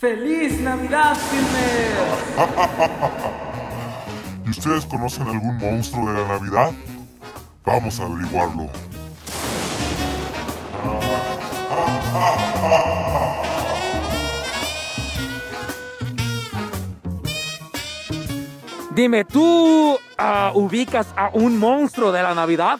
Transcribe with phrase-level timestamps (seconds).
[0.00, 1.92] ¡Feliz Navidad, Filmer!
[4.46, 6.72] ¿Y ustedes conocen algún monstruo de la Navidad?
[7.66, 8.70] Vamos a averiguarlo.
[18.94, 22.78] Dime, ¿tú ah, ubicas a un monstruo de la Navidad?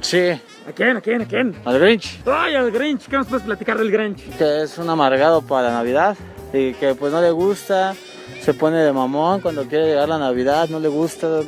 [0.00, 0.30] Sí,
[0.68, 0.96] ¿A quién?
[0.96, 1.22] ¿A quién?
[1.22, 1.56] ¿A quién?
[1.64, 3.08] al Grinch, ¡Ay, el Grinch!
[3.08, 4.20] ¿Qué nos puedes platicar del Grinch?
[4.38, 6.16] que es un amargado para la Navidad
[6.52, 7.94] y que pues no le gusta,
[8.40, 11.40] se pone de mamón cuando quiere llegar la Navidad, no le gusta.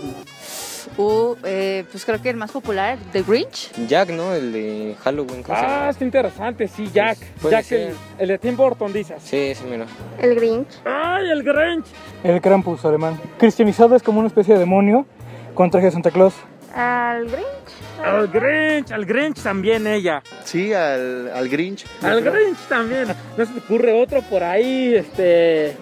[0.96, 3.72] Uh, eh, pues creo que el más popular, The Grinch.
[3.88, 4.32] Jack, ¿no?
[4.32, 5.42] El de Halloween.
[5.42, 7.18] ¿cómo se Ah, está interesante, sí, Jack.
[7.40, 9.16] Puede Jack, el, el de Tim Burton, dices.
[9.24, 9.86] Sí, sí, mira.
[10.20, 10.68] El Grinch.
[10.84, 11.86] ¡Ay, el Grinch!
[12.22, 13.18] El Krampus alemán.
[13.38, 15.06] Cristianizado es como una especie de demonio
[15.54, 16.34] con traje de Santa Claus.
[16.74, 17.44] Al Grinch.
[18.04, 20.22] El Grinch, al Grinch también ella.
[20.44, 21.84] Sí, al, al Grinch.
[22.02, 23.06] Al Grinch también.
[23.36, 25.76] ¿No se te ocurre otro por ahí, este,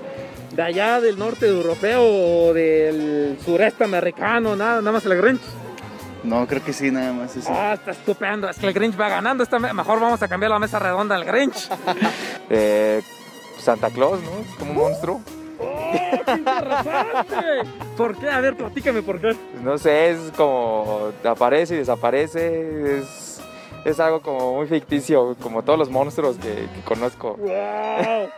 [0.53, 4.55] de allá del norte europeo o del sureste americano?
[4.55, 5.41] Nada, nada más el Grinch.
[6.25, 7.49] No, creo que sí, nada más eso.
[7.53, 8.49] Ah, está estupendo.
[8.49, 9.43] Es que el Grinch va ganando.
[9.43, 11.69] Esta me- mejor vamos a cambiar la mesa redonda al Grinch.
[12.55, 13.01] Eh,
[13.59, 14.31] Santa Claus, ¿no?
[14.59, 15.21] Como un monstruo.
[15.63, 17.37] ¡Oh, qué interesante!
[17.97, 18.31] ¿Por qué?
[18.31, 19.37] A ver, platícame por qué.
[19.63, 22.99] No sé, es como aparece y desaparece.
[22.99, 23.41] Es,
[23.85, 27.37] es algo como muy ficticio, como todos los monstruos que, que conozco.
[27.37, 28.29] ¡Wow!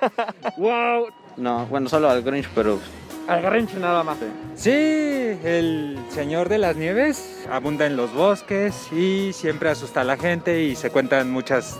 [0.57, 1.09] ¡Wow!
[1.37, 2.79] No, bueno, solo al Grinch, pero
[3.27, 4.19] Al Grinch nada más.
[4.55, 10.17] Sí, el Señor de las Nieves abunda en los bosques y siempre asusta a la
[10.17, 11.77] gente y se cuentan muchas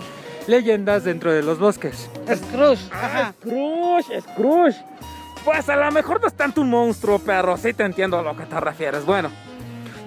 [0.47, 2.11] leyendas dentro de los bosques.
[2.35, 2.91] Scrooge.
[2.93, 4.77] Ah, Scrooge, Scrooge.
[5.45, 8.35] Pues a lo mejor no es tanto un monstruo, pero sí te entiendo a lo
[8.37, 9.05] que te refieres.
[9.05, 9.31] Bueno,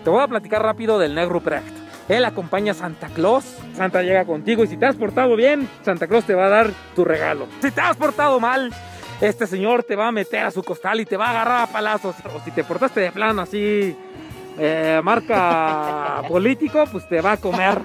[0.03, 1.75] te voy a platicar rápido del Negro Precht.
[2.09, 3.45] Él acompaña a Santa Claus.
[3.75, 6.71] Santa llega contigo y si te has portado bien, Santa Claus te va a dar
[6.95, 7.47] tu regalo.
[7.61, 8.73] Si te has portado mal,
[9.21, 11.67] este señor te va a meter a su costal y te va a agarrar a
[11.67, 12.15] palazos.
[12.35, 13.95] O si te portaste de plano así,
[14.57, 17.79] eh, marca político, pues te va a comer.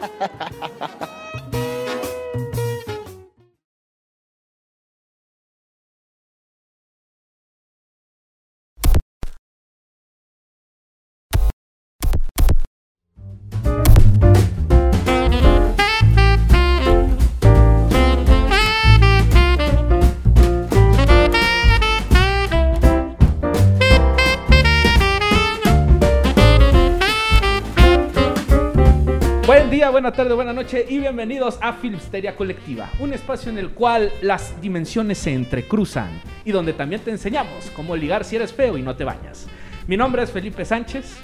[30.03, 34.61] Buena tarde, buena noche y bienvenidos a Filmsteria Colectiva, un espacio en el cual las
[34.61, 38.97] dimensiones se entrecruzan y donde también te enseñamos cómo ligar si eres feo y no
[38.97, 39.47] te bañas.
[39.87, 41.19] Mi nombre es Felipe Sánchez.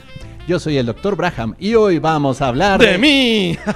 [0.47, 1.17] Yo soy el Dr.
[1.17, 3.59] Braham y hoy vamos a hablar ¡De mí!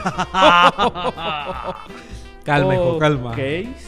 [2.44, 3.32] Calma, hijo, calma.
[3.32, 3.38] Ok,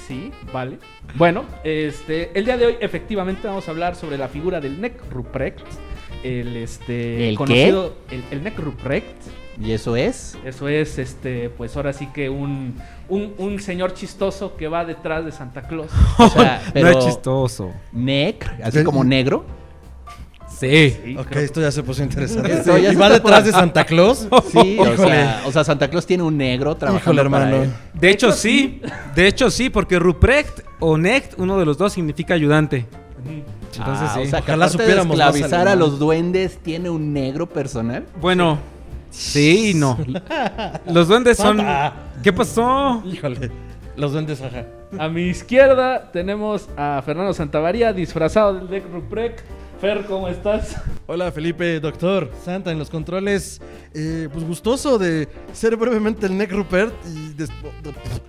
[0.09, 0.79] sí, vale.
[1.15, 5.01] Bueno, este, el día de hoy efectivamente vamos a hablar sobre la figura del Neck
[5.13, 5.65] Ruprecht,
[6.25, 9.44] el este ¿El conocido el, el Neck Ruprecht.
[9.61, 10.37] ¿Y eso es?
[10.45, 12.75] Eso es, este, pues ahora sí que un,
[13.09, 15.91] un, un señor chistoso que va detrás de Santa Claus.
[16.19, 17.73] O sea, pero No es chistoso.
[17.93, 19.45] Neck, así como negro.
[20.59, 21.17] Sí.
[21.19, 22.63] Ok, esto ya se puso interesante.
[22.83, 24.29] Ya ¿Y va detrás por- de Santa Claus?
[24.53, 27.63] Sí, o sea, o sea, Santa Claus tiene un negro trabajando Híjole, para hermano.
[27.65, 27.71] él.
[27.95, 28.81] De hecho, sí.
[29.15, 32.87] De hecho, sí, porque Ruprecht o Necht, uno de los dos, significa ayudante.
[33.77, 34.21] Entonces, Ah, sí.
[34.21, 38.05] O sea, que Ojalá de supiéramos más esclavizar a los duendes, tiene un negro personal.
[38.21, 38.74] Bueno, sí
[39.35, 39.99] y no.
[40.87, 41.59] Los duendes son.
[42.23, 43.03] ¿Qué pasó?
[43.07, 43.51] Híjole.
[43.97, 44.67] Los duendes, ajá.
[44.99, 49.41] A mi izquierda tenemos a Fernando Santavaría disfrazado del Neck Ruprecht.
[49.81, 50.77] Fer, ¿cómo estás?
[51.07, 53.61] Hola Felipe, doctor Santa en los controles.
[53.93, 57.51] Eh, pues gustoso de ser brevemente el Neck Rupert y, des-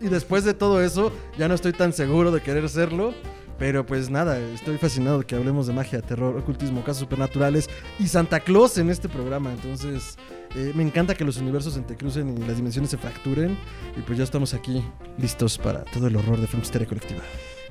[0.01, 3.13] y después de todo eso ya no estoy tan seguro de querer serlo.
[3.58, 8.42] Pero pues nada, estoy fascinado que hablemos de magia, terror, ocultismo, casos supernaturales y Santa
[8.42, 9.52] Claus en este programa.
[9.52, 10.18] Entonces
[10.56, 13.57] eh, me encanta que los universos se entrecrucen y las dimensiones se fracturen.
[13.98, 14.84] Y pues ya estamos aquí
[15.18, 17.22] listos para todo el horror de Filmsteria Colectiva.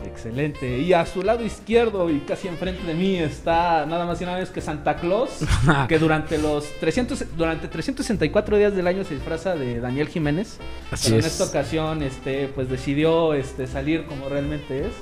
[0.03, 0.79] Excelente.
[0.79, 4.39] Y a su lado izquierdo y casi enfrente de mí está nada más y nada
[4.39, 5.41] menos que Santa Claus,
[5.89, 10.59] que durante los 300, durante 364 días del año se disfraza de Daniel Jiménez.
[10.91, 11.25] Así pero es.
[11.25, 14.93] en esta ocasión, este, pues decidió este, salir como realmente es.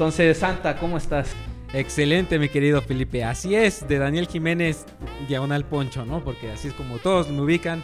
[0.00, 1.28] Entonces, Santa, ¿cómo estás?
[1.74, 3.22] Excelente, mi querido Felipe.
[3.22, 4.86] Así es, de Daniel Jiménez,
[5.28, 6.24] diagonal poncho, ¿no?
[6.24, 7.82] Porque así es como todos me ubican.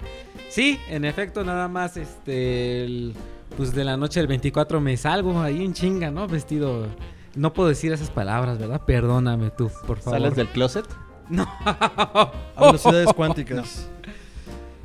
[0.48, 3.12] Sí, en efecto, nada más, este, el-
[3.54, 6.26] pues de la noche del 24 me salgo ahí en chinga, ¿no?
[6.26, 6.86] Vestido.
[7.34, 8.80] No puedo decir esas palabras, ¿verdad?
[8.86, 10.18] Perdóname tú, por favor.
[10.18, 10.86] ¿Sales del closet?
[11.28, 11.46] No.
[11.66, 13.90] A velocidades cuánticas.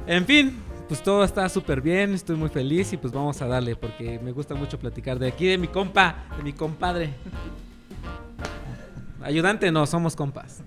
[0.06, 0.58] En fin,
[0.92, 4.34] pues todo está súper bien, estoy muy feliz y pues vamos a darle porque me
[4.34, 7.12] gusta mucho platicar de aquí, de mi compa, de mi compadre.
[9.22, 10.60] Ayudante no, somos compas.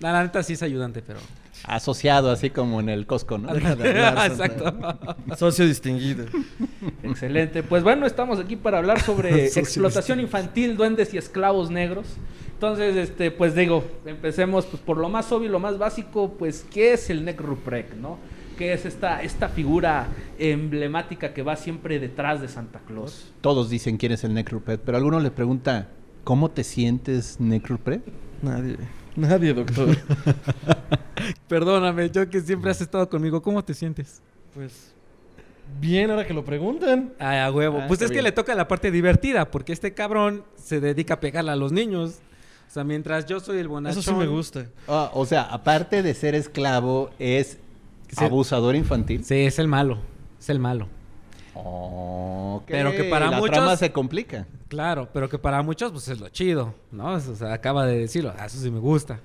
[0.00, 1.18] La, la neta sí es ayudante, pero.
[1.64, 3.52] Asociado, así como en el Costco, ¿no?
[3.52, 4.72] Deja de hablar, Exacto.
[5.36, 6.24] Socio distinguido.
[7.02, 7.62] Excelente.
[7.62, 12.06] Pues bueno, estamos aquí para hablar sobre explotación infantil, duendes y esclavos negros.
[12.54, 16.94] Entonces, este, pues digo, empecemos pues, por lo más obvio, lo más básico, pues, ¿qué
[16.94, 18.16] es el Neck Ruprek, no?
[18.56, 20.08] ¿Qué es esta, esta figura
[20.38, 23.32] emblemática que va siempre detrás de Santa Claus?
[23.42, 25.88] Todos dicen quién es el Necrupet, pero alguno le pregunta,
[26.24, 28.02] ¿cómo te sientes, Necrupet?
[28.40, 28.76] Nadie.
[29.14, 29.96] Nadie, doctor.
[31.48, 34.22] Perdóname, yo que siempre has estado conmigo, ¿cómo te sientes?
[34.54, 34.92] Pues.
[35.80, 37.12] Bien, ahora que lo preguntan.
[37.18, 37.80] Ay, a huevo.
[37.82, 41.20] Ah, pues es que le toca la parte divertida, porque este cabrón se dedica a
[41.20, 42.20] pegarle a los niños.
[42.68, 44.00] O sea, mientras yo soy el bonachón.
[44.00, 44.66] Eso sí me gusta.
[44.88, 47.58] Ah, o sea, aparte de ser esclavo, es.
[48.16, 49.24] Abusador infantil.
[49.24, 49.98] Sí, es el malo.
[50.38, 50.88] Es el malo.
[51.54, 54.46] Ok, Pero que para la muchos- trama se complica.
[54.68, 57.12] Claro, pero que para muchos, pues es lo chido, ¿no?
[57.14, 58.32] O sea, acaba de decirlo.
[58.38, 59.20] Ah, Eso sí me gusta.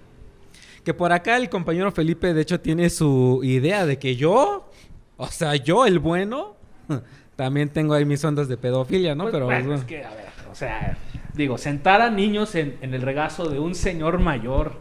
[0.84, 4.70] Que por acá el compañero Felipe, de hecho, tiene su idea de que yo,
[5.18, 6.56] o sea, yo, el bueno,
[7.36, 9.26] también tengo ahí mis ondas de pedofilia, ¿no?
[9.26, 9.80] Pues, pero bueno, bueno.
[9.82, 10.98] es que, a ver, o sea,
[11.34, 14.80] digo, sentar a niños en, en el regazo de un señor mayor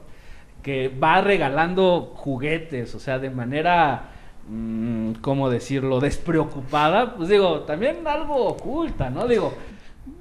[0.63, 4.11] que va regalando juguetes, o sea, de manera,
[4.49, 9.27] mm, ¿cómo decirlo?, despreocupada, pues digo, también algo oculta, ¿no?
[9.27, 9.55] Digo,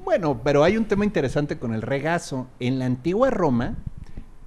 [0.03, 2.47] Bueno, pero hay un tema interesante con el regazo.
[2.59, 3.75] En la antigua Roma,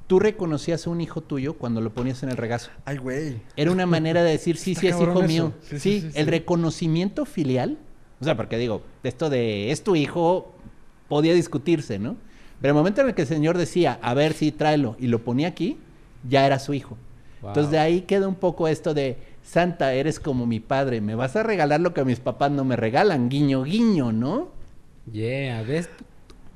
[0.06, 2.70] tú reconocías a un hijo tuyo cuando lo ponías en el regazo.
[2.84, 3.40] Ay, güey.
[3.56, 5.52] Era una manera de decir, sí, sí, es hijo mío.
[5.62, 6.30] Sí, Sí, sí, sí, el sí.
[6.30, 7.78] reconocimiento filial.
[8.20, 10.52] O sea, porque digo, esto de es tu hijo
[11.08, 12.16] podía discutirse, ¿no?
[12.62, 15.23] Pero el momento en el que el señor decía, a ver, sí, tráelo, y lo
[15.23, 15.79] ponía aquí,
[16.26, 16.97] ya era su hijo.
[17.43, 17.50] Wow.
[17.50, 21.35] Entonces de ahí queda un poco esto de, Santa, eres como mi padre, me vas
[21.37, 24.49] a regalar lo que mis papás no me regalan, guiño, guiño, ¿no?
[25.11, 25.91] Yeah, ¿ves?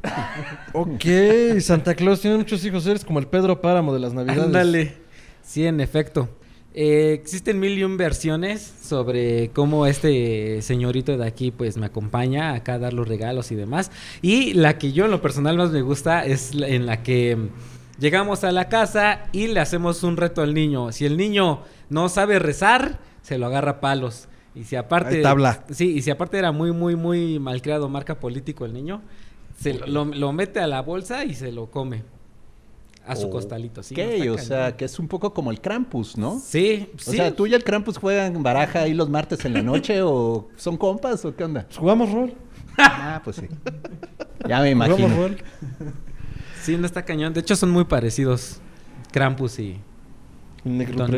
[0.72, 1.04] Ok,
[1.60, 2.86] Santa Claus tiene muchos hijos.
[2.86, 4.44] Eres como el Pedro Páramo de las Navidades.
[4.44, 4.94] Ándale.
[5.42, 6.28] Sí, en efecto.
[6.78, 12.52] Eh, existen mil y un versiones sobre cómo este señorito de aquí pues me acompaña
[12.52, 13.90] acá a dar los regalos y demás.
[14.20, 17.48] Y la que yo en lo personal más me gusta es la- en la que
[17.98, 20.92] llegamos a la casa y le hacemos un reto al niño.
[20.92, 24.28] Si el niño no sabe rezar, se lo agarra a palos.
[24.54, 25.22] Y si aparte...
[25.22, 25.64] Tabla.
[25.70, 29.00] Sí, y si aparte era muy, muy, muy malcriado, marca político el niño,
[29.58, 32.02] se lo, lo- lo mete a la bolsa y se lo come.
[33.06, 33.94] A su costalito, sí.
[33.94, 36.40] Ok, o sea, que es un poco como el Krampus, ¿no?
[36.44, 37.16] Sí, O sí.
[37.16, 40.76] sea, ¿tú y el Krampus juegan baraja ahí los martes en la noche o son
[40.76, 41.64] compas o qué onda?
[41.66, 42.34] Pues jugamos rol.
[42.78, 43.48] Ah, pues sí.
[44.46, 45.16] Ya me Jugamos imagino.
[45.16, 45.38] rol.
[46.62, 47.32] Sí, no está cañón.
[47.32, 48.58] De hecho, son muy parecidos.
[49.12, 49.80] Krampus y
[50.64, 51.14] Don.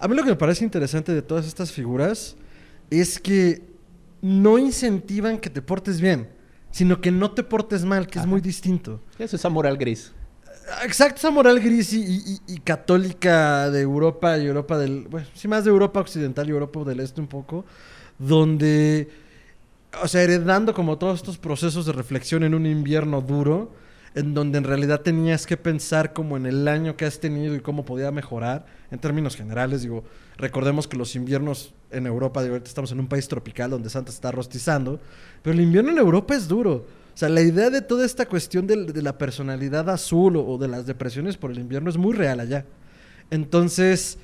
[0.00, 2.36] A mí lo que me parece interesante de todas estas figuras
[2.90, 3.62] es que
[4.20, 6.28] no incentivan que te portes bien,
[6.70, 9.00] sino que no te portes mal, que es muy distinto.
[9.18, 10.12] Eso es moral gris.
[10.82, 15.06] Exacto, esa moral gris y, y- católica de Europa y Europa del...
[15.10, 17.64] Bueno, sí, más de Europa occidental y Europa del Este un poco,
[18.18, 19.10] donde,
[20.02, 23.72] o sea, heredando como todos estos procesos de reflexión en un invierno duro,
[24.14, 27.60] en donde en realidad tenías que pensar como en el año que has tenido y
[27.60, 30.04] cómo podía mejorar, en términos generales, digo,
[30.38, 34.10] recordemos que los inviernos en Europa, digo, ahorita estamos en un país tropical donde Santa
[34.12, 35.00] está rostizando,
[35.42, 36.86] pero el invierno en Europa es duro.
[37.14, 40.84] O sea, la idea de toda esta cuestión de, la personalidad azul o, de las
[40.84, 42.66] depresiones por el invierno es muy real allá.
[43.30, 44.18] Entonces,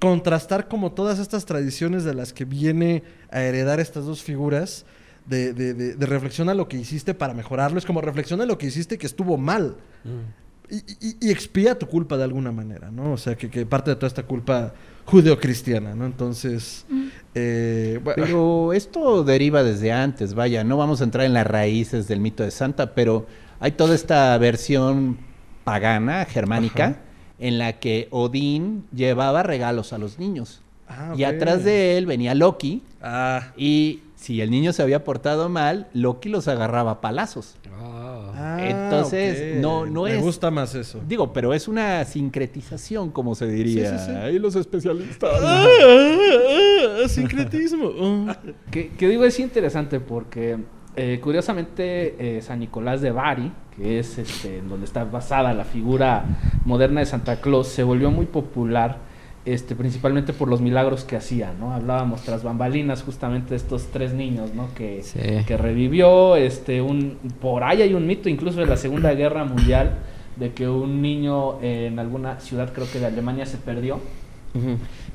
[0.00, 4.84] contrastar como todas estas tradiciones de las que viene a heredar estas dos figuras,
[5.26, 8.98] de, reflexión a lo que hiciste para mejorarlo, es como reflexión a lo que hiciste
[8.98, 9.76] que estuvo mal.
[10.74, 13.12] Y, y- y expía tu culpa de alguna manera, ¿no?
[13.12, 14.72] O sea, que, que parte de toda esta culpa
[15.06, 16.06] judeocristiana, ¿no?
[16.06, 16.84] Entonces,
[17.34, 22.08] eh, bueno, Pero esto deriva desde antes, vaya, no vamos a entrar en las raíces
[22.08, 23.26] del mito de Santa, pero
[23.60, 25.18] hay toda esta versión
[25.62, 26.96] pagana, germánica, Ajá.
[27.38, 30.60] en la que Odín llevaba regalos a los niños.
[30.88, 35.48] Ah, Y atrás de él venía Loki, Ah, y si el niño se había portado
[35.48, 37.54] mal, Loki los agarraba a palazos.
[37.78, 37.93] ah,
[38.60, 39.62] Entonces, ok.
[39.62, 41.00] no- no Me es- gusta más eso.
[41.06, 43.90] Digo, pero es una sincretización, como se diría.
[43.98, 44.16] Sí, sí, sí.
[44.16, 45.30] Ahí los especialistas.
[45.42, 47.90] Ah, ah, ah, sincretismo.
[48.28, 48.36] Ah.
[48.70, 50.58] Que, que digo, es interesante porque
[50.96, 55.64] eh, curiosamente eh, San Nicolás de Bari, que es este, en donde está basada la
[55.64, 56.24] figura
[56.64, 58.98] moderna de Santa Claus, se volvió muy popular.
[59.46, 61.74] Este, principalmente por los milagros que hacía, ¿no?
[61.74, 64.68] Hablábamos tras bambalinas justamente de estos tres niños, ¿no?
[64.74, 65.18] Que, Sí.
[65.46, 69.98] que revivió, este, un, por ahí hay un mito incluso de la Segunda Guerra Mundial,
[70.36, 74.00] de que un niño en alguna ciudad, creo que de Alemania, se perdió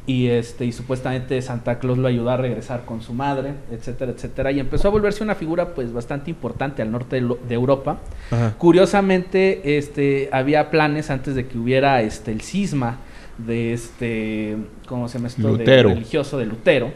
[0.06, 4.52] Y este, y supuestamente Santa Claus lo ayudó a regresar con su madre, etcétera, etcétera.
[4.52, 8.00] Y empezó a volverse una figura pues bastante importante al norte de, lo- de Europa.
[8.32, 8.56] Ajá.
[8.58, 12.98] Curiosamente, este, había planes antes de que hubiera este el cisma
[13.46, 15.42] de este, ¿cómo se llama esto?
[15.42, 15.90] De Lutero.
[15.90, 16.92] religioso de Lutero,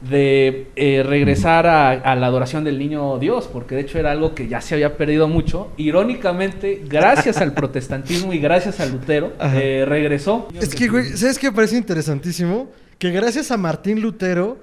[0.00, 4.34] de eh, regresar a, a la adoración del niño Dios, porque de hecho era algo
[4.34, 5.70] que ya se había perdido mucho.
[5.76, 10.48] Irónicamente, gracias al protestantismo y gracias a Lutero, eh, regresó.
[10.60, 12.68] Es que, güey, ¿sabes qué me parece interesantísimo?
[12.98, 14.58] Que gracias a Martín Lutero,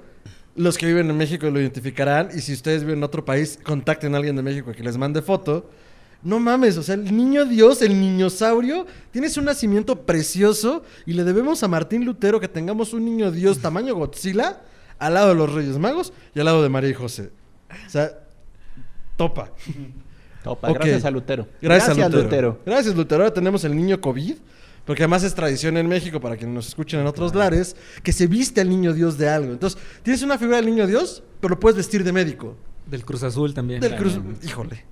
[0.56, 2.28] los que viven en México lo identificarán.
[2.34, 5.22] Y si ustedes viven en otro país, contacten a alguien de México que les mande
[5.22, 5.70] foto.
[6.22, 10.82] No mames, o sea, el niño Dios, el niñosaurio, tiene su nacimiento precioso.
[11.06, 14.60] Y le debemos a Martín Lutero que tengamos un niño Dios tamaño Godzilla
[14.98, 17.30] al lado de los Reyes Magos y al lado de María y José.
[17.86, 18.10] O sea,
[19.16, 19.52] topa.
[20.44, 21.48] Topa, gracias a Lutero.
[21.60, 22.22] Gracias, a Lutero.
[22.22, 22.60] Lutero.
[22.66, 23.22] Gracias, Lutero.
[23.22, 24.36] Ahora tenemos el niño COVID.
[24.86, 28.26] Porque además es tradición en México, para quienes nos escuchen en otros lares, que se
[28.26, 29.52] viste al niño Dios de algo.
[29.52, 32.56] Entonces, tienes una figura del niño Dios, pero lo puedes vestir de médico.
[32.86, 33.80] Del Cruz Azul también.
[33.80, 34.18] Del cruz.
[34.42, 34.84] Híjole.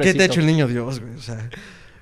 [0.00, 1.14] ¿Qué te ha hecho el niño Dios, güey?
[1.14, 1.48] O sea.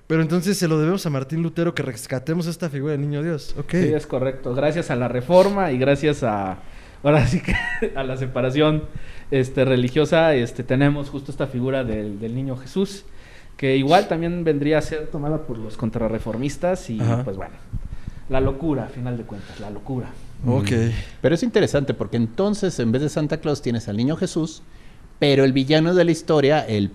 [0.06, 3.54] Pero entonces se lo debemos a Martín Lutero que rescatemos esta figura del niño Dios.
[3.58, 3.70] Ok.
[3.70, 4.54] Sí, es correcto.
[4.54, 6.58] Gracias a la reforma y gracias a
[7.02, 7.54] ahora sí que
[7.96, 8.84] a la separación
[9.30, 13.04] este, religiosa, este, tenemos justo esta figura del, del niño Jesús,
[13.56, 17.24] que igual también vendría a ser tomada por los contrarreformistas y Ajá.
[17.24, 17.54] pues bueno,
[18.28, 20.08] la locura, a final de cuentas, la locura.
[20.46, 20.70] Ok.
[21.20, 24.62] Pero es interesante porque entonces en vez de Santa Claus tienes al niño Jesús,
[25.18, 26.90] pero el villano de la historia, el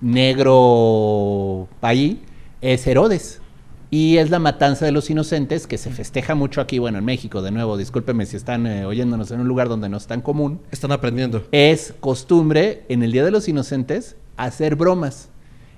[0.00, 2.22] negro ahí,
[2.60, 3.40] es Herodes.
[3.92, 7.42] Y es la matanza de los inocentes que se festeja mucho aquí, bueno, en México,
[7.42, 10.60] de nuevo, discúlpeme si están eh, oyéndonos en un lugar donde no es tan común.
[10.70, 11.44] Están aprendiendo.
[11.50, 15.28] Es costumbre en el Día de los Inocentes hacer bromas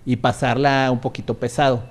[0.04, 1.84] y pasarla un poquito pesado.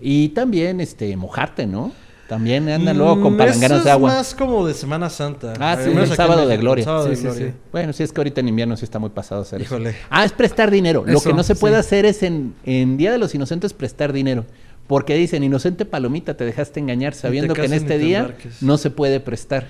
[0.00, 1.90] Y también este mojarte, ¿no?
[2.34, 4.10] También andan luego con Mm, palanganas eso de agua.
[4.10, 5.52] Es más como de Semana Santa.
[5.60, 6.84] Ah, sí, el sábado de gloria.
[6.84, 7.46] de Sí, sí, gloria.
[7.46, 7.52] sí.
[7.70, 9.74] Bueno, sí es que ahorita en invierno sí está muy pasado hacer eso.
[9.76, 9.94] Híjole.
[10.10, 11.04] Ah, es prestar dinero.
[11.06, 11.80] Lo que no se puede sí.
[11.80, 14.46] hacer es en, en Día de los Inocentes prestar dinero.
[14.88, 18.62] Porque dicen, inocente palomita, te dejaste engañar sabiendo que en este te día embarques.
[18.62, 19.68] no se puede prestar.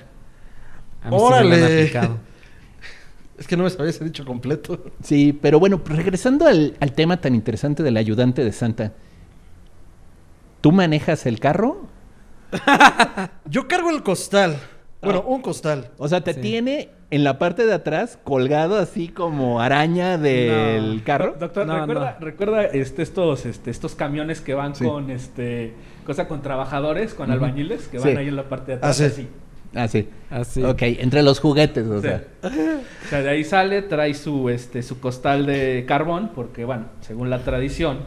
[1.03, 1.93] A mí sí me lo han ¡Órale!
[3.39, 4.85] Es que no me sabía ese dicho completo.
[5.03, 8.93] Sí, pero bueno, regresando al, al tema tan interesante del ayudante de Santa.
[10.61, 11.87] ¿Tú manejas el carro?
[13.47, 14.57] Yo cargo el costal.
[15.03, 15.91] Bueno, un costal.
[15.99, 16.41] O sea, te Sí.
[16.41, 21.05] tiene en la parte de atrás colgado así como araña del No.
[21.05, 21.37] carro.
[21.39, 22.25] Doctor, No, recuerda, no.
[22.25, 24.85] recuerda este, estos, este, estos camiones que van Sí.
[24.85, 25.75] con este
[26.07, 28.09] cosa con trabajadores, con albañiles, que Sí.
[28.09, 29.05] van ahí en la parte de atrás Ah, sí.
[29.13, 29.29] así.
[29.75, 30.09] Ah, sí.
[30.31, 30.63] Así.
[30.63, 32.07] Ok, entre los juguetes, o Sí.
[32.09, 32.25] sea.
[32.43, 37.29] O sea, de ahí sale, trae su, este, su costal de carbón, porque, bueno, según
[37.29, 37.99] la tradición,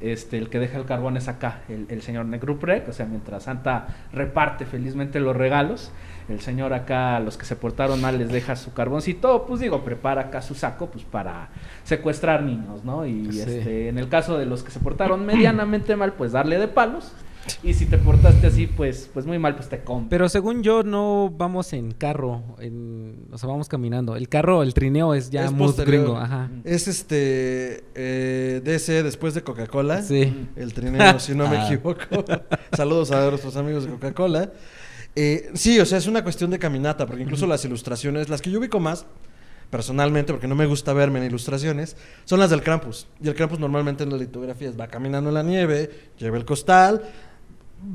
[0.00, 3.42] este, el que deja el carbón es acá, el, el señor Negruprek, o sea, mientras
[3.44, 5.92] Santa reparte felizmente los regalos,
[6.28, 10.22] el señor acá, los que se portaron mal, les deja su carboncito, pues digo, prepara
[10.22, 11.48] acá su saco, pues para
[11.84, 13.04] secuestrar niños, ¿no?
[13.06, 13.40] Y Sí.
[13.40, 17.12] este, en el caso de los que se portaron medianamente mal, pues darle de palos,
[17.62, 20.08] y si te portaste así, pues, pues muy mal, pues te compra.
[20.10, 22.42] Pero según yo, no vamos en carro.
[22.58, 23.26] En...
[23.32, 24.14] O sea, vamos caminando.
[24.16, 26.16] El carro, el trineo es ya Es muy gringo.
[26.16, 26.50] Ajá.
[26.64, 30.02] Es este eh, DC después de Coca-Cola.
[30.02, 30.48] Sí.
[30.56, 31.66] El trineo, si no me Ah.
[31.66, 32.00] equivoco.
[32.76, 34.52] Saludos a nuestros amigos de Coca-Cola.
[35.16, 38.50] Eh, sí, o sea, es una cuestión de caminata, porque incluso las ilustraciones, las que
[38.50, 39.06] yo ubico más,
[39.68, 43.06] personalmente, porque no me gusta verme en ilustraciones, son las del Krampus.
[43.22, 47.02] Y el Krampus normalmente en las litografías va caminando en la nieve, lleva el costal,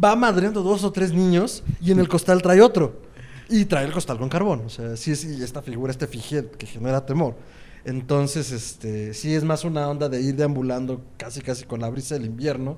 [0.03, 3.01] va madreando dos o tres niños y en el costal trae otro.
[3.49, 4.63] Y trae el costal con carbón.
[4.65, 7.35] O sea, sí y esta figura, este fijet que genera temor.
[7.85, 12.15] Entonces, este, sí es más una onda de ir deambulando casi casi con la brisa
[12.15, 12.77] del invierno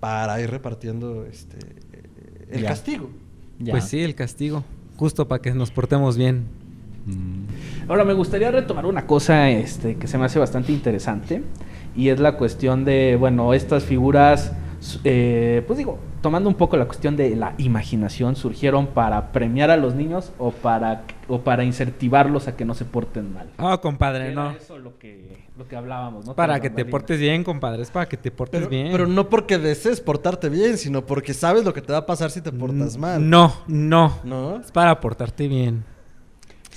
[0.00, 1.58] para ir repartiendo este
[2.50, 2.70] el Ya.
[2.70, 3.10] castigo.
[3.60, 3.72] Ya.
[3.72, 4.64] Pues sí, el castigo.
[4.96, 6.44] Justo para que nos portemos bien.
[7.06, 7.88] Mm.
[7.88, 11.42] Ahora me gustaría retomar una cosa este, que se me hace bastante interesante
[11.94, 14.52] y es la cuestión de, bueno, estas figuras,
[15.04, 19.76] eh, pues digo, tomando un poco la cuestión de la imaginación, surgieron para premiar a
[19.76, 23.48] los niños o para, o para incentivarlos a que no se porten mal.
[23.58, 24.50] Ah, compadre, Era no.
[24.50, 26.34] eso lo que, lo que hablábamos, ¿no?
[26.34, 27.82] Para que te portes bien, compadre.
[27.82, 28.88] Es para que te portes Pero, bien.
[28.92, 32.30] pero no porque desees portarte bien, sino porque sabes lo que te va a pasar
[32.30, 33.28] si te portas mal.
[33.28, 34.18] No, no.
[34.24, 34.56] ¿No?
[34.60, 35.84] Es para portarte bien.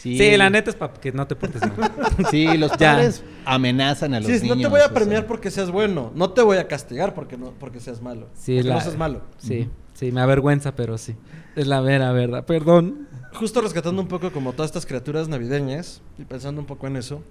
[0.03, 1.74] Sí, Sí, la neta es para que no te portes bien.
[2.29, 2.93] Sí, los Ya.
[2.95, 4.57] padres amenazan a los Sí, niños.
[4.57, 5.27] no te voy a o premiar sea.
[5.27, 8.27] porque seas bueno, no te voy a castigar porque no porque seas malo.
[8.33, 9.22] Sí, porque la- no seas malo.
[9.38, 11.15] Sí, sí, me avergüenza, pero sí.
[11.55, 12.45] Es la vera verdad.
[12.45, 13.07] Perdón.
[13.33, 17.24] Justo rescatando un poco como todas estas criaturas navideñas y pensando un poco en eso,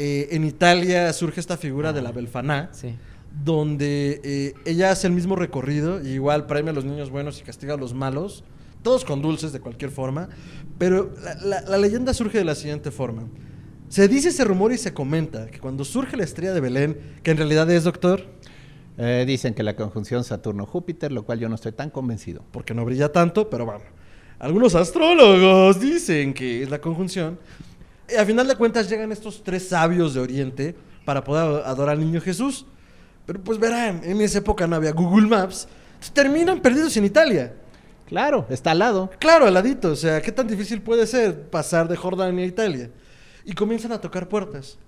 [0.00, 2.96] eh, en Italia surge esta figura de la Belfaná, Sí.
[3.44, 7.44] donde eh, ella hace el mismo recorrido y igual premia a los niños buenos y
[7.44, 8.42] castiga a los malos.
[8.88, 10.30] Todos con dulces de cualquier forma,
[10.78, 13.24] pero la, la- la leyenda surge de la siguiente forma.
[13.90, 17.30] Se dice, se rumora y se comenta que cuando surge la estrella de Belén, que
[17.32, 18.24] en realidad es doctor,
[19.00, 22.42] Eh, dicen que la conjunción Saturno-Júpiter, lo cual yo no estoy tan convencido.
[22.50, 23.84] porque no brilla tanto, pero bueno.
[24.40, 27.38] Algunos astrólogos dicen que es la conjunción.
[28.12, 32.00] Y a final de cuentas llegan estos tres sabios de Oriente para poder adorar al
[32.00, 32.64] niño Jesús.
[33.26, 35.68] Pero pues verán, en esa época no había Google Maps.
[35.94, 37.54] Entonces, terminan perdidos en Italia.
[38.08, 39.10] Claro, está al lado.
[39.18, 39.92] Claro, al ladito.
[39.92, 42.90] O sea, ¿qué tan difícil puede ser pasar de Jordania a Italia?
[43.44, 44.78] Y comienzan a tocar puertas.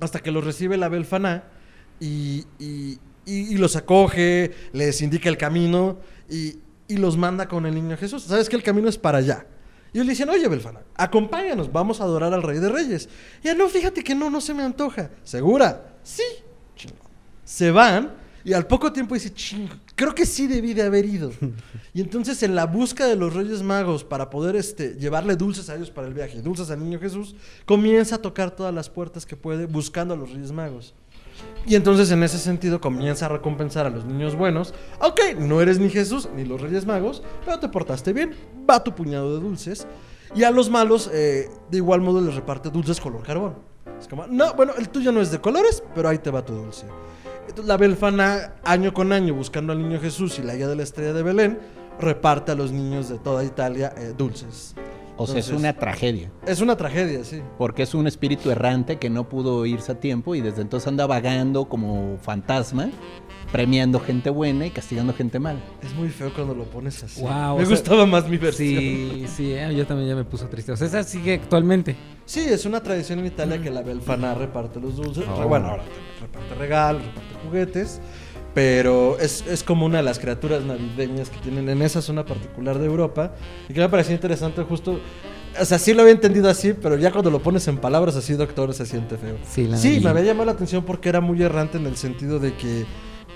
[0.00, 1.44] Hasta que los recibe la Belfaná
[2.00, 5.98] y, y- y- los acoge, les indica el camino
[6.30, 6.58] y,
[6.88, 8.22] los manda con el niño Jesús.
[8.22, 9.46] ¿Sabes que el camino es para allá?
[9.92, 13.08] Y ellos le dicen, oye, Belfaná, acompáñanos, vamos a adorar al Rey de Reyes.
[13.42, 15.10] Y ya no, fíjate que no, no se me antoja.
[15.24, 15.94] ¿Segura?
[16.02, 16.22] Sí.
[17.44, 18.12] Se van
[18.46, 21.32] y al poco tiempo dice, chingo, creo que sí debí de haber ido.
[21.92, 25.74] y entonces en la busca de los Reyes Magos para poder este, llevarle dulces a
[25.74, 27.34] ellos para el viaje, dulces al niño Jesús,
[27.64, 30.94] comienza a tocar todas las puertas que puede buscando a los Reyes Magos.
[31.66, 34.74] Y entonces en ese sentido comienza a recompensar a los niños buenos.
[35.00, 38.32] Ok, no eres ni Jesús ni los Reyes Magos, pero te portaste bien.
[38.70, 39.88] Va tu puñado de dulces.
[40.36, 43.56] Y a los malos, eh, de igual modo, les reparte dulces color carbón.
[43.98, 46.54] Es como, no, bueno, el tuyo no es de colores, pero ahí te va tu
[46.54, 46.86] dulce.
[47.48, 50.82] Entonces la Belfana, año con año, buscando al niño Jesús y la guía de la
[50.82, 51.58] estrella de Belén,
[52.00, 54.74] reparte a los niños de toda Italia eh, dulces.
[55.18, 56.30] O sea, es Entonces, una tragedia.
[56.46, 57.40] Es una tragedia, sí.
[57.56, 61.06] Porque es un espíritu errante que no pudo irse a tiempo y desde entonces anda
[61.06, 62.90] vagando como fantasma,
[63.52, 65.60] premiando gente buena y castigando gente mala.
[65.82, 67.20] Es muy feo cuando lo pones así.
[67.20, 68.68] Wow, Me o sea, gustaba más mi versión.
[68.68, 70.72] Sí, sí, eh, yo también ya me puso triste.
[70.72, 71.96] O sea, esa sigue actualmente.
[72.24, 75.24] Sí, es una tradición en Italia que la Belfana reparte los dulces.
[75.28, 75.46] Oh.
[75.46, 75.84] Bueno, ahora
[76.20, 78.00] reparte regalos, reparte juguetes.
[78.54, 82.78] Pero es, es como una de las criaturas navideñas que tienen en esa zona particular
[82.78, 83.34] de Europa.
[83.68, 84.98] Y que me pareció interesante justo...
[85.60, 88.34] O sea, sí lo había entendido así, pero ya cuando lo pones en palabras así,
[88.34, 89.36] doctor, se siente feo.
[89.46, 92.38] Sí, la Sí, me había llamado la atención porque era muy errante en el sentido
[92.38, 92.84] de que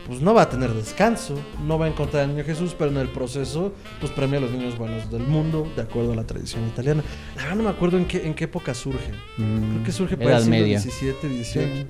[0.06, 1.34] pues no va a tener descanso,
[1.66, 4.50] no va a encontrar al niño Jesús, pero en el proceso pues premia a los
[4.50, 7.02] niños buenos del mundo, de acuerdo a la tradición italiana.
[7.36, 9.12] La verdad no me acuerdo en qué, en qué época surge.
[9.36, 10.80] Creo que surge para el siglo media.
[10.80, 11.86] 17, 18.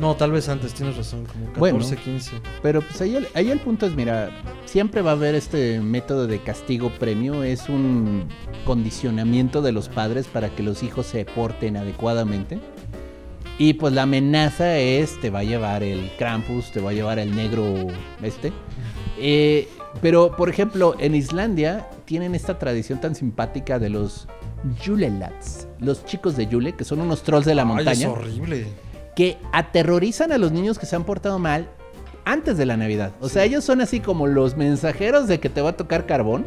[0.00, 2.02] No, tal vez antes, tienes razón, como 14, Bueno.
[2.02, 2.30] 15.
[2.62, 4.30] Pero pues ahí el, ahí el punto es, mira,
[4.64, 8.26] siempre va a haber este método de castigo-premio, es un
[8.64, 12.60] condicionamiento de los padres para que los hijos se porten adecuadamente.
[13.60, 17.18] Y pues la amenaza es, te va a llevar el Krampus, te va a llevar
[17.18, 17.88] el negro
[18.22, 18.54] este.
[19.18, 19.68] Eh,
[20.00, 24.26] pero, por ejemplo, en Islandia tienen esta tradición tan simpática de los
[24.82, 28.66] Julelats, los chicos de Yule, que son unos trolls de la Ay, montaña es horrible.
[29.14, 31.68] que aterrorizan a los niños que se han portado mal
[32.24, 33.12] antes de la Navidad.
[33.20, 36.46] O sea, ellos son así como los mensajeros de que te va a tocar carbón.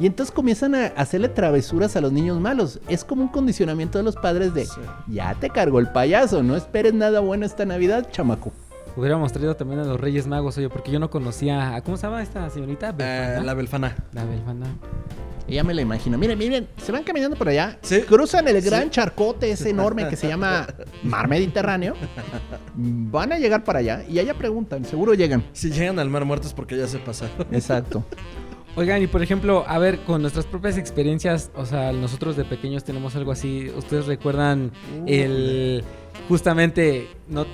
[0.00, 2.80] Y entonces comienzan a hacerle travesuras a los niños malos.
[2.88, 4.66] Es como un condicionamiento de los padres de,
[5.08, 8.50] ya te cargó el payaso, no esperes nada bueno esta Navidad, chamaco.
[8.96, 11.76] Hubiéramos traído también a los Reyes Magos, oye, porque yo no conocía.
[11.76, 12.92] a- ¿Cómo se llama esta señorita?
[12.92, 13.38] ¿Belfana?
[13.38, 13.96] Eh, la Belfana.
[14.12, 14.66] La Belfana.
[15.48, 16.16] Ya me la imagino.
[16.16, 20.28] Miren, miren, se van caminando por allá, cruzan el gran charcote ese enorme que se
[20.28, 20.66] llama
[21.02, 21.94] Mar Mediterráneo.
[22.74, 25.44] Van a llegar para allá y allá preguntan, seguro llegan.
[25.52, 27.46] Si llegan al mar muertos porque ya se pasaron.
[27.52, 28.04] Exacto.
[28.76, 32.84] Oigan, y por ejemplo, a ver, con nuestras propias experiencias, o sea, nosotros de pequeños
[32.84, 33.68] tenemos algo así.
[33.76, 34.70] ¿Ustedes recuerdan
[35.06, 35.84] el
[36.28, 37.46] justamente no,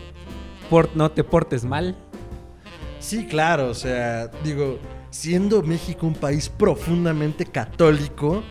[0.69, 1.97] por- no te portes mal?
[3.01, 4.79] Sí, claro, o sea, digo,
[5.11, 8.43] siendo México un país profundamente católico,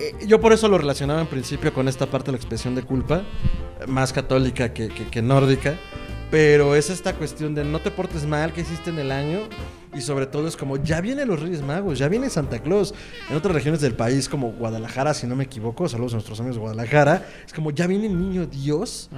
[0.00, 2.82] eh, yo por eso lo relacionaba en principio con esta parte de la expresión de
[2.82, 3.22] culpa,
[3.86, 5.78] más católica que, que- que nórdica,
[6.30, 9.40] pero es esta cuestión de no te portes mal que hiciste en el año
[9.96, 12.94] y sobre todo es como ya vienen los Reyes Magos, ya viene Santa Claus.
[13.30, 16.56] En otras regiones del país como Guadalajara, si no me equivoco, saludos a nuestros amigos
[16.56, 19.08] de Guadalajara, es como ya viene el niño Dios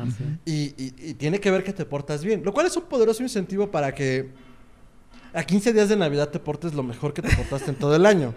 [0.45, 3.23] y, y- y tiene que ver que te portas bien, lo cual es un poderoso
[3.23, 4.31] incentivo para que
[5.35, 8.07] a 15 días de Navidad te portes lo mejor que te portaste en todo el
[8.07, 8.35] año.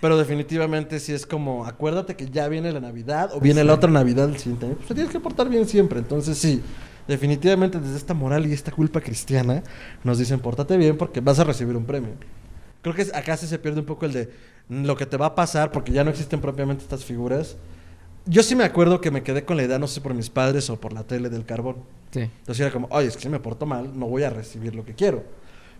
[0.00, 3.90] Pero definitivamente si es como, acuérdate que ya viene la Navidad o viene la otra
[3.90, 5.98] Navidad el siguiente año, pues te tienes que portar bien siempre.
[5.98, 6.60] Entonces sí,
[7.08, 9.62] definitivamente desde esta moral y esta culpa cristiana
[10.02, 12.10] nos dicen, pórtate bien porque vas a recibir un premio.
[12.82, 14.30] Creo que acá sí se pierde un poco el de
[14.68, 17.56] lo que te va a pasar porque ya no existen propiamente estas figuras.
[18.26, 20.70] Yo sí me acuerdo que me quedé con la idea, no sé por mis padres
[20.70, 21.76] o por la tele del carbón.
[22.10, 22.20] Sí.
[22.20, 24.84] Entonces era como, oye, es que si me porto mal, no voy a recibir lo
[24.84, 25.24] que quiero.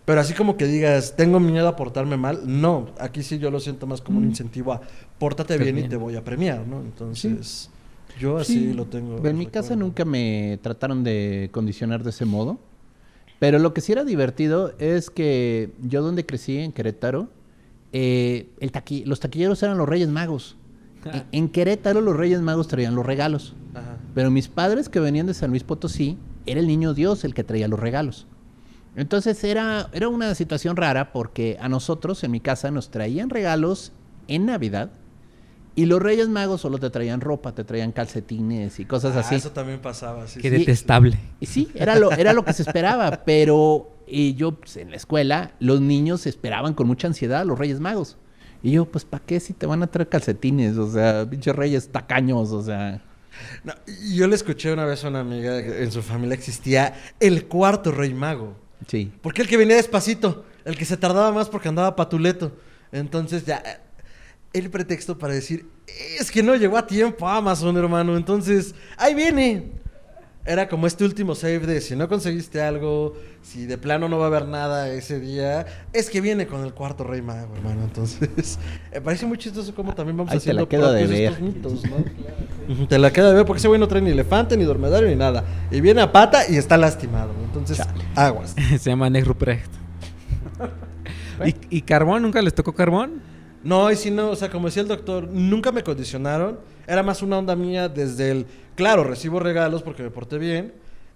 [0.05, 2.91] Pero así como que digas, tengo miedo a portarme mal, no.
[2.99, 4.29] Aquí sí yo lo siento más como un Mm.
[4.29, 4.81] incentivo a
[5.17, 6.81] pórtate bien, y te voy a premiar, ¿no?
[6.81, 7.71] Entonces,
[8.19, 8.73] yo así Sí.
[8.73, 9.25] lo tengo.
[9.25, 12.59] En mi casa nunca me trataron de condicionar de ese modo.
[13.39, 17.29] Pero lo que sí era divertido es que yo donde crecí, en Querétaro,
[17.91, 20.55] eh, el taqui- los taquilleros eran los Reyes Magos.
[21.05, 23.53] En- En Querétaro los Reyes Magos traían los regalos.
[23.73, 23.97] Ajá.
[24.15, 27.43] Pero mis padres que venían de San Luis Potosí, era el niño Dios el que
[27.43, 28.25] traía los regalos.
[28.95, 33.91] Entonces era, era una situación rara porque a nosotros en mi casa nos traían regalos
[34.27, 34.91] en Navidad
[35.75, 39.35] y los Reyes Magos solo te traían ropa, te traían calcetines y cosas Ah, así.
[39.35, 40.39] Eso también pasaba, sí.
[40.39, 40.57] Qué sí.
[40.57, 41.19] detestable.
[41.39, 44.95] Y sí, era lo, era lo que se esperaba, pero y yo pues, en la
[44.95, 48.17] escuela los niños esperaban con mucha ansiedad a los Reyes Magos.
[48.63, 50.77] Y yo, pues, ¿para qué si te van a traer calcetines?
[50.77, 53.01] O sea, pinches reyes tacaños, o sea...
[53.63, 53.73] No,
[54.13, 57.91] yo le escuché una vez a una amiga que en su familia existía el cuarto
[57.91, 58.55] rey mago.
[58.87, 59.11] Sí.
[59.21, 62.53] Porque el que venía despacito, el que se tardaba más porque andaba patuleto.
[62.91, 63.61] Entonces ya
[64.59, 65.67] el pretexto para decir,
[66.19, 68.17] es que no llegó a tiempo Amazon, hermano.
[68.17, 69.71] Entonces, ahí viene.
[70.47, 74.25] Era como este último save de si no conseguiste algo, si de plano no va
[74.25, 77.81] a haber nada ese día, es que viene con el cuarto rey mago, hermano.
[77.83, 78.59] Entonces,
[78.93, 81.31] me parece muy chistoso cómo también vamos Ahí te la haciendo quedo de ver.
[81.31, 82.85] estos mitos, ¿no?
[82.85, 85.15] Te la queda de ver porque ese güey no trae ni elefante, ni dormidario, ni
[85.15, 85.43] nada.
[85.71, 87.31] Y viene a pata y está lastimado.
[87.45, 87.81] Entonces,
[88.13, 88.53] aguas.
[88.79, 89.71] Se llama Nick Ruprecht.
[91.43, 92.21] ¿Y, ¿Y carbón?
[92.21, 93.21] ¿Nunca les tocó carbón?
[93.65, 96.59] No, y si no, o sea, como decía el doctor, nunca me condicionaron.
[96.85, 100.71] Era más una onda mía desde el, claro, recibo regalos porque me porté bien.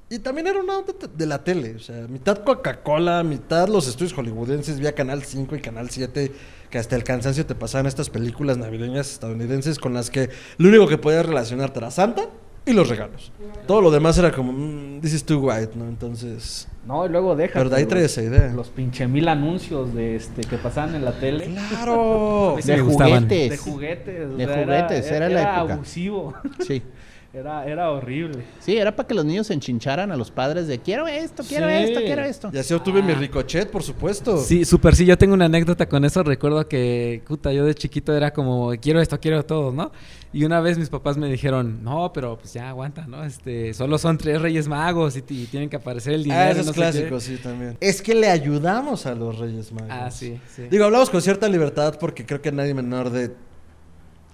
[0.09, 4.13] Y también era una onda de la tele, o sea, mitad Coca-Cola, mitad los estudios
[4.13, 6.31] hollywoodenses, vía Canal 5 y Canal 7,
[6.71, 10.88] que hasta el cansancio te pasaban estas películas navideñas estadounidenses con las que lo único
[10.88, 12.27] que podías relacionarte era Santa
[12.65, 13.31] y los regalos.
[13.67, 15.88] Todo lo demás era como, mm, this is too white, ¿no?
[15.88, 16.67] Entonces...
[16.89, 17.54] No, y luego deja.
[17.54, 18.52] Pero de ahí trae esa idea.
[18.52, 21.54] Los pinche mil anuncios de este que pasaban en la tele.
[21.69, 22.56] ¡Claro!
[22.65, 23.49] De juguetes.
[23.52, 24.38] De juguetes.
[24.38, 25.73] De juguetes, era la época.
[25.75, 26.34] abusivo.
[26.65, 26.82] Sí.
[27.31, 28.43] Era, era horrible.
[28.59, 31.67] Sí, era para que los niños se enchincharan a los padres de quiero esto, quiero
[31.67, 31.73] Sí.
[31.75, 32.49] esto, quiero esto.
[32.51, 34.37] Y así obtuve mi ricochet, por supuesto.
[34.37, 35.05] Sí, súper sí.
[35.05, 36.23] Yo tengo una anécdota con eso.
[36.23, 39.91] Recuerdo que, puta, yo de chiquito era como, quiero esto, quiero todo, ¿no?
[40.33, 43.23] Y una vez mis papás me dijeron, no, pero pues ya aguanta, ¿no?
[43.23, 46.41] Este, solo son tres reyes magos y, tienen que aparecer el dinero.
[46.41, 47.77] Ah, esos no clásicos, sí, también.
[47.79, 49.87] Es que le ayudamos a los Reyes Magos.
[49.87, 49.93] qué".
[49.93, 50.63] Ah, sí, sí.
[50.69, 53.31] Digo, hablamos con cierta libertad porque creo que nadie menor de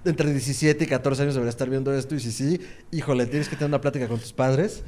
[0.06, 2.15] entre 17 y 14 años debería estar viendo esto.
[2.15, 4.84] Y si sí, híjole, tienes que tener una plática con tus padres.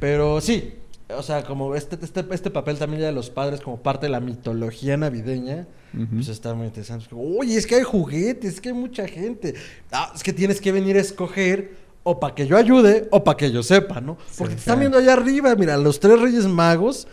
[0.00, 0.74] Pero sí,
[1.08, 4.10] o sea, como este, este, este papel también ya de los padres como parte de
[4.10, 5.66] la mitología navideña,
[6.12, 7.04] pues está muy interesante.
[7.04, 9.54] Es como, Oye, es que hay juguetes, es que hay mucha gente.
[9.92, 13.36] Ah, es que tienes que venir a escoger o para que yo ayude o para
[13.36, 14.18] que yo sepa, ¿no?
[14.36, 17.08] Porque te están viendo allá arriba, mira, los tres reyes magos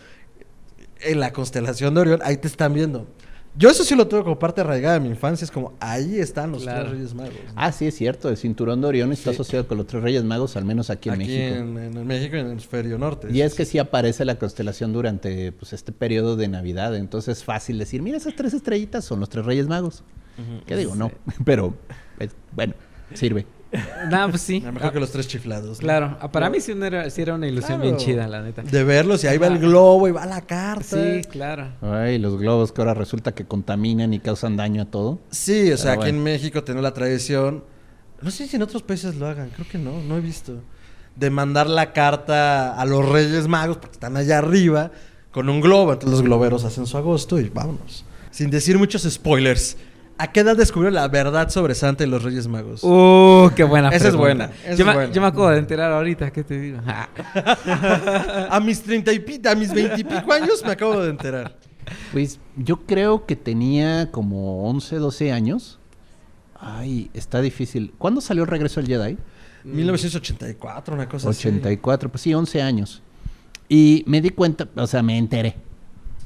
[1.00, 3.06] en la constelación de Orión, ahí te están viendo.
[3.56, 6.50] Yo eso sí lo tengo como parte arraigada de mi infancia, es como, ahí están
[6.50, 6.86] los Claro.
[6.86, 7.34] tres reyes magos.
[7.46, 7.52] ¿no?
[7.54, 8.28] Ah, sí, es cierto.
[8.28, 11.14] El cinturón de Orión está asociado con los tres reyes magos, al menos aquí en
[11.14, 11.56] Aquí México.
[11.56, 13.28] en, en el México y en el hemisferio norte.
[13.30, 16.96] Y es que sí aparece la constelación durante pues, este periodo de Navidad.
[16.96, 20.02] Entonces es fácil decir, mira, esas tres estrellitas son los tres reyes magos.
[20.66, 20.96] ¿Qué digo?
[20.96, 21.12] No.
[21.44, 21.74] Pero,
[22.18, 22.74] pues, bueno,
[23.14, 23.46] sirve.
[24.10, 24.62] No, pues sí.
[24.62, 25.78] A lo mejor que los tres chiflados.
[25.78, 25.82] ¿no?
[25.82, 28.62] Claro, ah, para mí sí, era, sí era una ilusión bien chida, la neta.
[28.62, 30.96] De verlos y ahí va el globo y va la carta.
[30.96, 31.68] Sí, claro.
[31.80, 35.18] Ay, los globos que ahora resulta que contaminan y causan daño a todo.
[35.30, 37.64] Sí, o sea, aquí en México tenemos la tradición.
[38.20, 40.60] No sé si en otros países lo hagan, creo que no, no he visto.
[41.16, 44.90] De mandar la carta a los Reyes Magos, porque están allá arriba,
[45.30, 45.92] con un globo.
[45.92, 48.04] Entonces los globeros hacen su agosto y vámonos.
[48.30, 49.76] Sin decir muchos spoilers.
[50.16, 52.84] ¿A qué edad descubrió la verdad sobre Santa y los Reyes Magos?
[52.84, 55.12] Uh, qué buena Esa es buena, esa yo, es me, buena.
[55.12, 56.78] yo me acabo de enterar ahorita, ¿qué te digo?
[56.86, 57.08] Ah.
[58.50, 61.56] a mis treinta y pi- a mis veintipico años me acabo de enterar.
[62.12, 65.78] Pues yo creo que tenía como 11, 12 años.
[66.58, 67.92] Ay, está difícil.
[67.98, 69.18] ¿Cuándo salió el regreso del Jedi?
[69.64, 71.48] 1984, una cosa así.
[71.48, 73.02] 84, pues sí, 11 años.
[73.68, 75.56] Y me di cuenta, o sea, me enteré.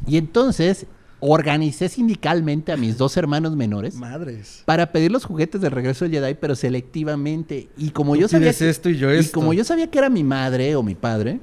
[0.07, 0.87] Y entonces
[1.21, 4.63] organicé sindicalmente a mis dos hermanos menores Madres.
[4.65, 7.69] para pedir los juguetes de regreso del Jedi, pero selectivamente.
[7.77, 9.33] Y como Tú yo sabía esto y yo esto.
[9.39, 11.41] como yo sabía que era mi madre o mi padre,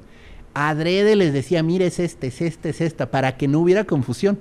[0.54, 4.38] adrede les decía, mire, es este, es este, es esta, para que no hubiera confusión.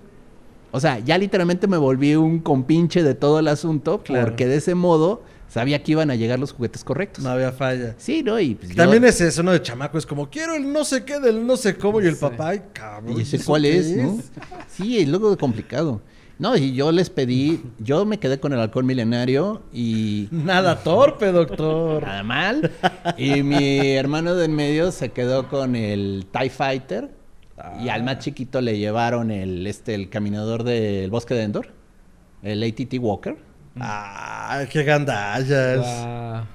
[0.71, 4.25] O sea, ya literalmente me volví un compinche de todo el asunto, Claro.
[4.27, 5.21] porque de ese modo
[5.55, 7.23] sabía que iban a llegar los juguetes correctos.
[7.23, 7.95] No había falla.
[7.97, 8.37] Sí, ¿no?
[8.41, 9.53] Y pues, yo- También es eso, ¿no?
[9.53, 12.17] De chamaco, es como, quiero el no sé qué del no sé cómo, y el
[12.17, 13.17] papá, ay, cabrón.
[13.17, 14.19] ¿Y ese ¿eso cuál qué es, no?
[14.67, 16.01] Sí, es luego complicado.
[16.37, 21.31] No, y yo les pedí, yo me quedé con el halcón milenario y Nada torpe,
[21.31, 22.03] doctor.
[22.03, 22.69] nada mal.
[23.17, 27.09] Y mi hermano de en medio se quedó con el TIE Fighter.
[27.81, 31.67] Y al más chiquito le llevaron el, este, el caminador del bosque de Endor,
[32.43, 33.37] el ATT Walker.
[33.79, 36.45] Ah, qué gandallas.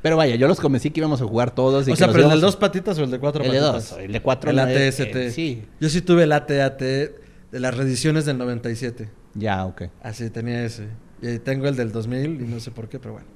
[0.00, 1.86] Pero vaya, yo los convencí que íbamos a jugar todos.
[1.88, 3.50] Y O que sea, los pero el de dos patitas o el de cuatro El
[3.50, 3.90] de patitas.
[3.90, 5.00] dos, el de cuatro El no ATST.
[5.16, 5.64] eh, sí.
[5.80, 9.08] Yo sí tuve el AT-AT de las reediciones del 97.
[9.34, 9.82] Ya, ok.
[10.02, 10.86] Así tenía ese.
[11.20, 13.26] Y ahí tengo el del 2000 y no sé por qué, pero bueno.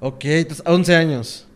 [0.00, 1.46] Ok, entonces 11 años.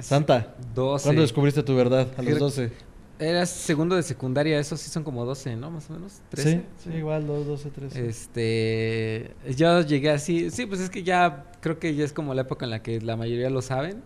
[0.00, 1.04] Santa, 12.
[1.04, 2.08] ¿cuándo descubriste tu verdad?
[2.16, 2.72] A los Creo- 12.
[3.18, 5.70] Era segundo de secundaria, esos sí son como 12, ¿no?
[5.70, 6.20] Más o menos.
[6.30, 6.50] 13.
[6.52, 8.08] Sí, sí, igual, 2, 12, 13.
[8.08, 12.42] Este, yo llegué así, sí, pues es que ya creo que ya es como la
[12.42, 14.02] época en la que la mayoría lo saben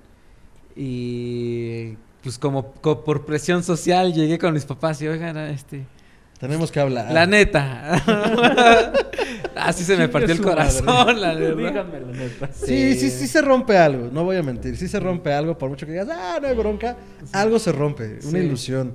[0.76, 5.84] y pues como, co- por presión social llegué con mis papás y oigan, este,
[6.38, 7.10] Tenemos que hablar.
[7.12, 7.94] la neta,
[9.56, 11.14] así se me partió el corazón, madre.
[11.14, 11.56] la verdad.
[11.56, 12.50] Díganme la neta.
[12.52, 14.76] Sí, sí, sí se rompe algo, no voy a mentir.
[14.76, 16.96] Sí se rompe algo, por mucho que digas, ah, no hay bronca,
[17.32, 18.44] algo se rompe, una Sí.
[18.46, 18.94] ilusión.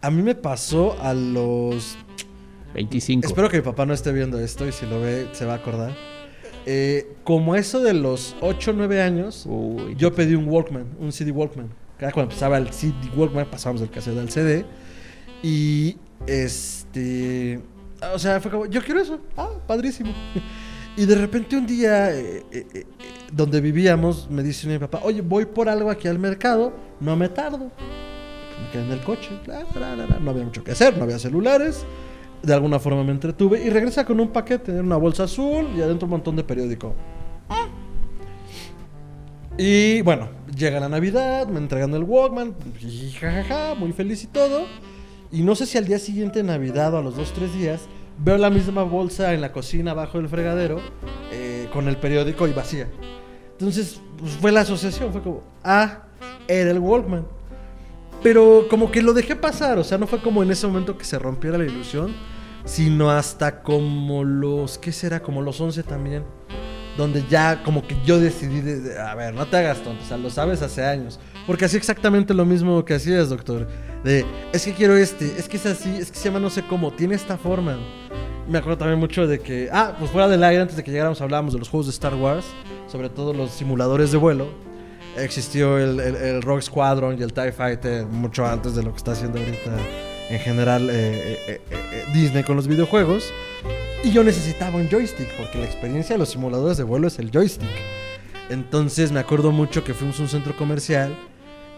[0.00, 1.96] A mí me pasó a los
[2.74, 3.26] 25.
[3.26, 5.56] Espero que mi papá no esté viendo esto y si lo ve se va a
[5.56, 5.92] acordar.
[6.66, 11.12] Eh, como eso de los 8 o 9 años, Uy, yo pedí un Walkman, un
[11.12, 11.68] CD Walkman.
[11.98, 14.64] Cada cuando empezaba el CD Walkman pasábamos del cassette al CD.
[15.42, 15.96] Y
[16.26, 17.60] este...
[18.12, 19.20] O sea, fue como, yo quiero eso.
[19.36, 20.12] Ah, padrísimo.
[20.96, 22.86] Y de repente un día, eh, eh, eh,
[23.32, 27.28] donde vivíamos, me dice mi papá, oye, voy por algo aquí al mercado, no me
[27.28, 27.72] tardo.
[28.62, 29.30] Me quedé en el coche,
[30.20, 31.84] no había mucho que hacer, no había celulares.
[32.42, 36.06] De alguna forma me entretuve y regresa con un paquete, una bolsa azul y adentro
[36.06, 36.94] un montón de periódico.
[39.58, 42.54] Y bueno, llega la Navidad, me entregan el Walkman,
[43.18, 44.66] jajaja, muy feliz y todo.
[45.34, 48.38] Y no sé si al día siguiente Navidad o a los dos, tres días, veo
[48.38, 50.80] la misma bolsa en la cocina abajo del fregadero
[51.32, 52.88] eh, con el periódico y vacía.
[53.50, 56.04] Entonces, pues, fue la asociación, fue como, ah,
[56.46, 57.26] era el Walkman.
[58.22, 61.04] Pero como que lo dejé pasar, o sea, no fue como en ese momento que
[61.04, 62.14] se rompiera la ilusión,
[62.64, 65.20] sino hasta como los, ¿qué será?
[65.20, 66.22] Como los 11 también
[66.96, 70.06] donde ya como que yo decidí, de, de, a ver, no te hagas tonto, o
[70.06, 71.18] sea, lo sabes hace años.
[71.46, 73.68] Porque hacía exactamente lo mismo que hacías, doctor.
[74.02, 76.62] De, es que quiero este, es que es así, es que se llama no sé
[76.66, 77.76] cómo, tiene esta forma.
[78.48, 81.20] Me acuerdo también mucho de que, ah, pues fuera del aire, antes de que llegáramos
[81.20, 82.44] hablábamos de los juegos de Star Wars,
[82.86, 84.48] sobre todo los simuladores de vuelo.
[85.16, 88.98] Existió el, el, el Rogue Squadron y el TIE Fighter mucho antes de lo que
[88.98, 89.76] está haciendo ahorita
[90.30, 93.32] en general eh, eh, eh, eh, Disney con los videojuegos.
[94.02, 97.30] Y yo necesitaba un joystick, porque la experiencia de los simuladores de vuelo es el
[97.30, 97.68] joystick.
[98.50, 101.16] Entonces me acuerdo mucho que fuimos a un centro comercial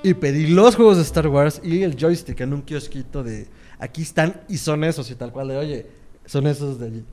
[0.03, 3.47] y pedí los juegos de Star Wars y el joystick en un kiosquito de
[3.79, 5.87] aquí están y son esos y tal cual de oye,
[6.25, 7.05] son esos de allí.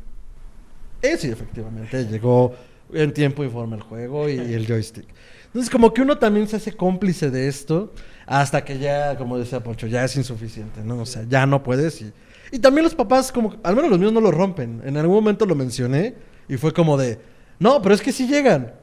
[1.02, 2.54] Eso y efectivamente llegó
[2.94, 5.08] en tiempo y forma el juego y, y el joystick.
[5.48, 7.94] Entonces como que uno también se hace cómplice de esto
[8.26, 11.00] hasta que ya, como decía Poncho, ya es insuficiente, ¿no?
[11.00, 12.12] O sea, ya no puedes y...
[12.52, 14.80] Y también los papás, como, al menos los míos no lo rompen.
[14.86, 16.14] En algún momento lo mencioné
[16.48, 17.18] y fue como de,
[17.58, 18.74] no, pero es que sí llegan.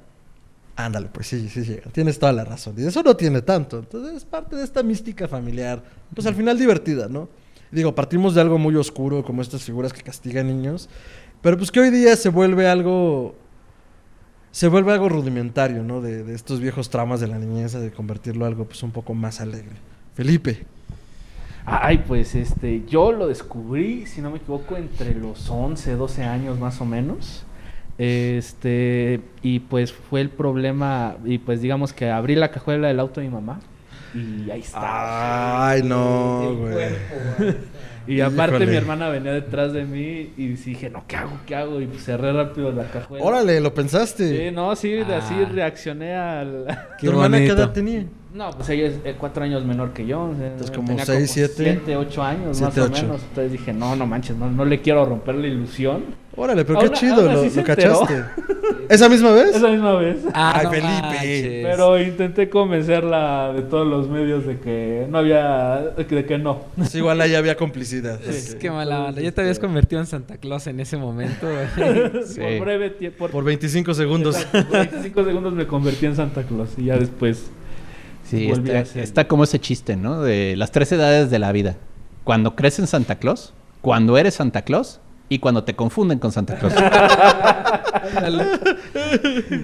[0.85, 1.91] Ándale, pues sí, sí llegan.
[1.93, 2.75] Tienes toda la razón.
[2.79, 3.79] Y eso no tiene tanto.
[3.79, 5.83] Entonces es parte de esta mística familiar.
[6.15, 7.29] Pues al final divertida, ¿no?
[7.71, 10.89] Digo, partimos de algo muy oscuro, como estas figuras que castigan niños.
[11.43, 13.35] Pero pues que hoy día se vuelve algo.
[14.53, 16.01] Se vuelve algo rudimentario, ¿no?
[16.01, 19.15] De, de estos viejos tramas de la niñez, de convertirlo en algo pues un poco
[19.15, 19.77] más alegre.
[20.15, 20.67] Felipe.
[21.65, 26.59] Ay, pues este, yo lo descubrí, si no me equivoco, entre los 11, 12 años
[26.59, 27.45] más o menos.
[28.05, 33.21] Este, y pues fue el problema, y pues digamos que abrí la cajuela del auto
[33.21, 33.61] de mi mamá
[34.15, 35.69] y ahí está.
[35.69, 36.73] Ay, no, El güey.
[36.73, 37.59] cuerpo,
[38.07, 38.71] Y aparte Híjole.
[38.71, 41.33] mi hermana venía detrás de mí y dije, no, ¿qué hago?
[41.47, 41.81] ¿Qué hago?
[41.81, 43.25] Y pues cerré rápido la cajuela.
[43.25, 44.49] Órale, ¿lo pensaste?
[44.49, 45.51] Sí, no, sí, de así Ah.
[45.53, 46.67] reaccioné al...
[46.99, 48.05] Qué ¿Tu hermana qué edad tenía?
[48.35, 50.23] No, pues ella es eh, cuatro años menor que yo.
[50.31, 51.55] o sea, Entonces, como tenía seis, siete.
[51.65, 53.03] Siete, ocho años Siete, más o ocho.
[53.03, 53.23] menos.
[53.29, 56.05] Entonces dije, no, no manches, no, no le quiero romper la ilusión.
[56.41, 58.25] Órale, pero Aún- qué chido, lo, cachaste.
[58.89, 59.57] ¿Esa misma vez?
[59.57, 60.17] Esa misma vez.
[60.33, 60.89] Ah, Ay, no Felipe.
[60.89, 61.43] manches.
[61.67, 66.63] Pero intenté convencerla de todos los medios de que no había, de que, no.
[66.89, 68.19] Sí, igual ahí había complicidad.
[68.27, 69.17] Es que mala onda.
[69.17, 71.47] Ya te este habías convertido en Santa Claus en ese momento.
[72.27, 72.41] Sí.
[72.41, 73.29] Por breve tiempo.
[73.29, 74.37] Por 25 segundos.
[74.53, 77.51] Por 25 segundos me convertí en Santa Claus y ya después.
[78.25, 79.03] Sí, Volví a está, ser.
[79.03, 80.23] está como ese chiste, ¿no?
[80.23, 81.77] De las tres edades de la vida.
[82.25, 86.59] Cuando crees en Santa Claus, cuando eres Santa Claus y cuando te confunden con Santa
[86.59, 86.75] Claus.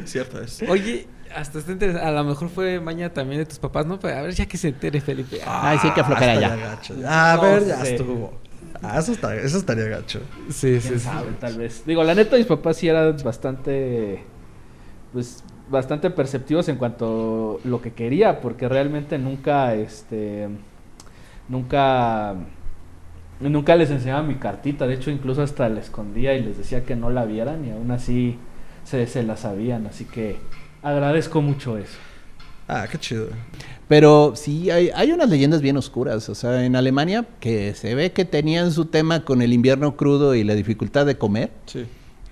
[0.04, 0.62] Cierto es.
[0.68, 2.06] Oye, hasta está interesante.
[2.06, 3.98] A lo mejor fue maña también de tus papás, ¿no?
[3.98, 5.40] Pero a ver, ya que se entere, Felipe.
[5.44, 6.78] Ah, Ay, sí, que aflojar estaría allá.
[7.06, 7.96] Ah, A No ver, ya sé.
[7.96, 8.32] estuvo.
[8.82, 10.20] Ah, eso, está, eso estaría gacho.
[10.50, 11.08] sí, sí, sí.
[11.40, 11.82] tal vez.
[11.86, 14.22] Digo, la neta, mis papás sí eran bastante.
[15.12, 20.48] Pues bastante perceptivos en cuanto a lo que quería, porque realmente nunca, este.
[21.48, 22.34] Nunca.
[23.40, 24.86] Nunca les enseñaba mi cartita.
[24.86, 27.90] De hecho, incluso hasta la escondía y les decía que no la vieran, y aún
[27.90, 28.38] así
[28.84, 29.86] se, se la sabían.
[29.86, 30.36] Así que
[30.82, 31.98] agradezco mucho eso.
[32.68, 33.28] Ah, qué chido.
[33.88, 36.28] Pero sí, hay, hay unas leyendas bien oscuras.
[36.28, 40.34] O sea, en Alemania, que se ve que tenían su tema con el invierno crudo
[40.34, 41.84] y la dificultad de comer, Sí.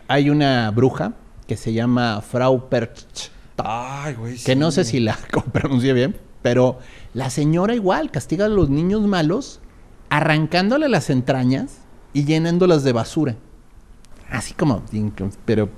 [0.08, 1.12] hay una bruja
[1.46, 3.30] que se llama Frau Perch.
[3.58, 4.36] Ay, güey.
[4.38, 5.16] Que no sé si la
[5.52, 6.78] pronuncié bien, pero
[7.12, 9.60] la señora igual castiga a los niños malos
[10.10, 11.78] arrancándole las entrañas
[12.12, 13.36] y llenándolas de basura.
[14.30, 14.82] Así como,
[15.44, 15.68] pero,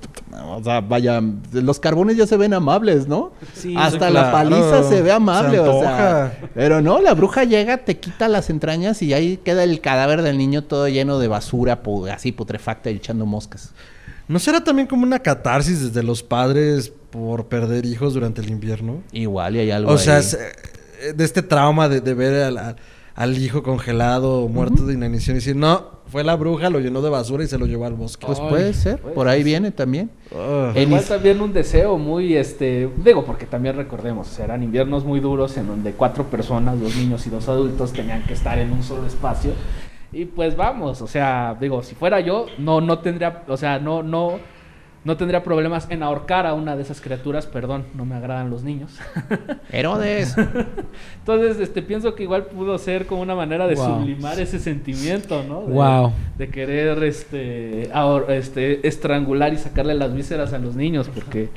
[0.49, 1.21] o sea, vaya,
[1.53, 3.33] los carbones ya se ven amables, ¿no?
[3.53, 4.33] Sí, Hasta sí, la claro.
[4.33, 6.39] paliza se ve amable, Se o sea.
[6.55, 10.39] Pero no, la bruja llega, te quita las entrañas y ahí queda el cadáver del
[10.39, 13.73] niño todo lleno de basura, así putrefacta y echando moscas.
[14.29, 19.03] ¿No será también como una catarsis desde los padres por perder hijos durante el invierno?
[19.13, 22.57] Igual y hay algo O sea, es, eh, de este trauma de, de ver al,
[22.59, 22.77] al-
[23.17, 27.09] al hijo congelado, muerto de inanición y decir, no, fue la bruja, lo llenó de
[27.11, 28.27] basura y se lo llevó al bosque.
[28.27, 30.11] Pues Ay, puede ser, por ahí viene también.
[30.75, 35.21] En Igual is- también un deseo muy, este, digo, porque también recordemos, serán inviernos muy
[35.21, 38.83] duros en donde cuatro personas, dos niños y dos adultos tenían que estar en un
[38.83, 39.53] solo espacio.
[40.13, 44.03] Y pues vamos, o sea, digo, si fuera yo, no, no tendría, o sea, no,
[44.03, 44.39] no,
[45.07, 48.65] no tendría problemas en ahorcar a una de esas criaturas, perdón, no me agradan los
[48.65, 48.99] niños.
[49.73, 50.35] Herodes.
[51.21, 54.01] Entonces, este, pienso que igual pudo ser como una manera de Wow.
[54.01, 55.63] sublimar ese sentimiento, ¿no?
[55.63, 56.13] De, Wow.
[56.37, 61.51] de querer, este, ahor- este, estrangular y sacarle las vísceras a los niños, porque,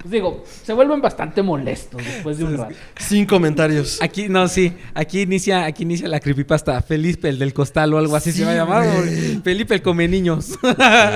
[0.00, 2.74] pues digo, se vuelven bastante molestos después de un rato.
[2.98, 4.02] Sin comentarios.
[4.02, 4.74] Aquí, no, sí.
[4.92, 6.82] Aquí inicia, aquí inicia la creepypasta.
[6.82, 8.84] Felipe el del costal o algo así se va a llamar.
[9.42, 10.58] Felipe el come niños.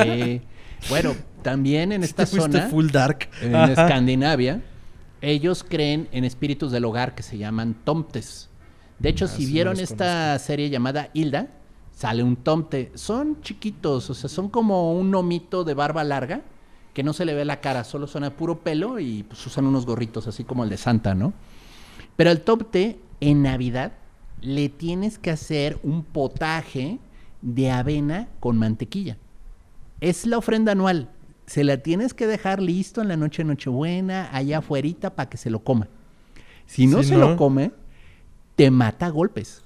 [0.02, 0.40] Sí.
[0.90, 3.29] Bueno, también en esta Te zona, full dark.
[3.42, 3.72] en Ajá.
[3.72, 4.62] Escandinavia,
[5.20, 8.48] ellos creen en espíritus del hogar que se llaman tomtes.
[8.98, 11.48] De hecho, Ah, si sí, vieron esta serie llamada Hilda,
[11.94, 12.90] sale un tomte.
[12.94, 16.42] Son chiquitos, o sea, son como un nomito de barba larga
[16.94, 19.66] que no se le ve la cara, solo son a puro pelo y pues usan
[19.66, 21.33] unos gorritos así como el de Santa, ¿no?
[22.16, 23.92] Pero al tomte, en Navidad,
[24.40, 26.98] le tienes que hacer un potaje
[27.40, 29.16] de avena con mantequilla.
[30.01, 31.09] Es la ofrenda anual.
[31.49, 35.37] Se la tienes que dejar listo en la noche de Nochebuena, allá afuera, para que
[35.39, 35.89] se lo coma.
[36.67, 37.73] Si no Si se no- lo come,
[38.55, 39.63] te mata a golpes.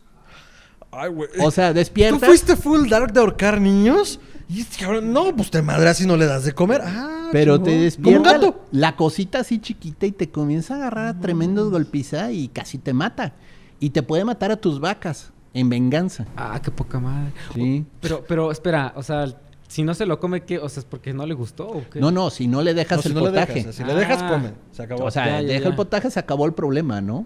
[0.93, 1.29] Ay, güey.
[1.41, 2.25] O sea, ¿Tú despierta.
[2.27, 4.21] fuiste full dark de ahorcar niños?
[4.49, 6.83] Y este cabrón, no, pues te madreas si no le das de comer.
[6.85, 7.65] Ah, Pero chingón.
[7.71, 8.41] te despierta
[8.71, 12.93] la cosita así chiquita y te comienza a agarrar a tremendos golpizas y casi te
[12.93, 13.33] mata.
[13.81, 16.27] Y te puede matar a tus vacas en venganza.
[16.37, 17.33] ah, qué poca madre.
[17.55, 17.85] Sí.
[18.01, 19.27] Pero, pero espera, o sea,
[19.73, 20.59] si no se lo come, ¿qué?
[20.59, 21.99] O sea, es porque no le gustó o qué?
[21.99, 23.55] No, no, si no le dejas No, si el no le potaje.
[23.55, 24.29] dejas, si le dejas, Ah.
[24.31, 24.51] come.
[24.73, 25.05] Se acabó.
[25.05, 25.69] O sea, Ya, ya, deja ya.
[25.69, 27.25] el potaje, se acabó el problema, ¿no?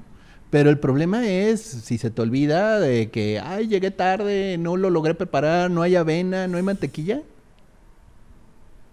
[0.50, 4.90] Pero el problema es si se te olvida de que, ay, llegué tarde, no lo
[4.90, 7.20] logré preparar, no hay avena, no hay mantequilla.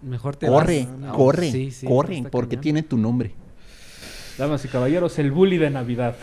[0.02, 0.98] Mejor te Corre, vas.
[0.98, 2.62] No, corre, sí, sí, corre, porque cañón.
[2.62, 3.32] tiene tu nombre.
[4.36, 6.16] Damas y caballeros, el bully de Navidad.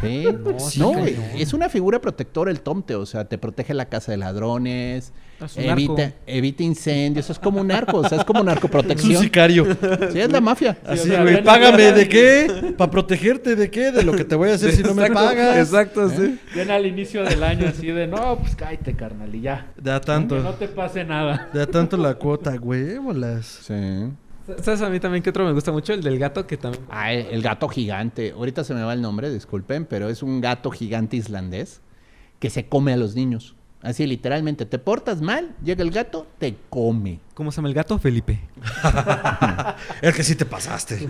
[0.00, 0.24] ¿Sí?
[0.78, 1.08] No, cañón.
[1.34, 5.12] es una figura protectora el tomte, o sea, te protege la casa de ladrones,
[5.44, 9.16] Es un evita, evita incendios, es como un narco, o sea, es como Es un
[9.16, 9.66] sicario.
[10.12, 10.78] Sí, es la mafia.
[10.84, 12.74] Así, güey, págame de qué?
[12.76, 13.90] ¿Para protegerte de qué?
[13.92, 15.56] De lo que te voy a hacer si no me pagas.
[15.56, 16.38] Exacto, sí.
[16.54, 19.72] Ven al inicio del año así de, no, pues cállate, carnal, y ya.
[19.76, 20.38] Da Que tanto.
[20.40, 21.48] no te pase nada.
[21.52, 23.60] Da tanto la cuota, güey, bolas.
[23.66, 23.74] Sí.
[24.62, 25.92] ¿Sabes a mí también que otro me gusta mucho?
[25.92, 26.84] El del gato que también...
[26.90, 28.32] Ah, el gato gigante.
[28.32, 31.80] Ahorita se me va el nombre, disculpen, pero es un gato gigante islandés
[32.38, 33.54] que se come a los niños.
[33.82, 37.20] Así literalmente, te portas mal, llega el gato, te come.
[37.34, 37.98] ¿Cómo se llama el gato?
[37.98, 38.40] Felipe.
[40.02, 41.08] Es que sí te pasaste.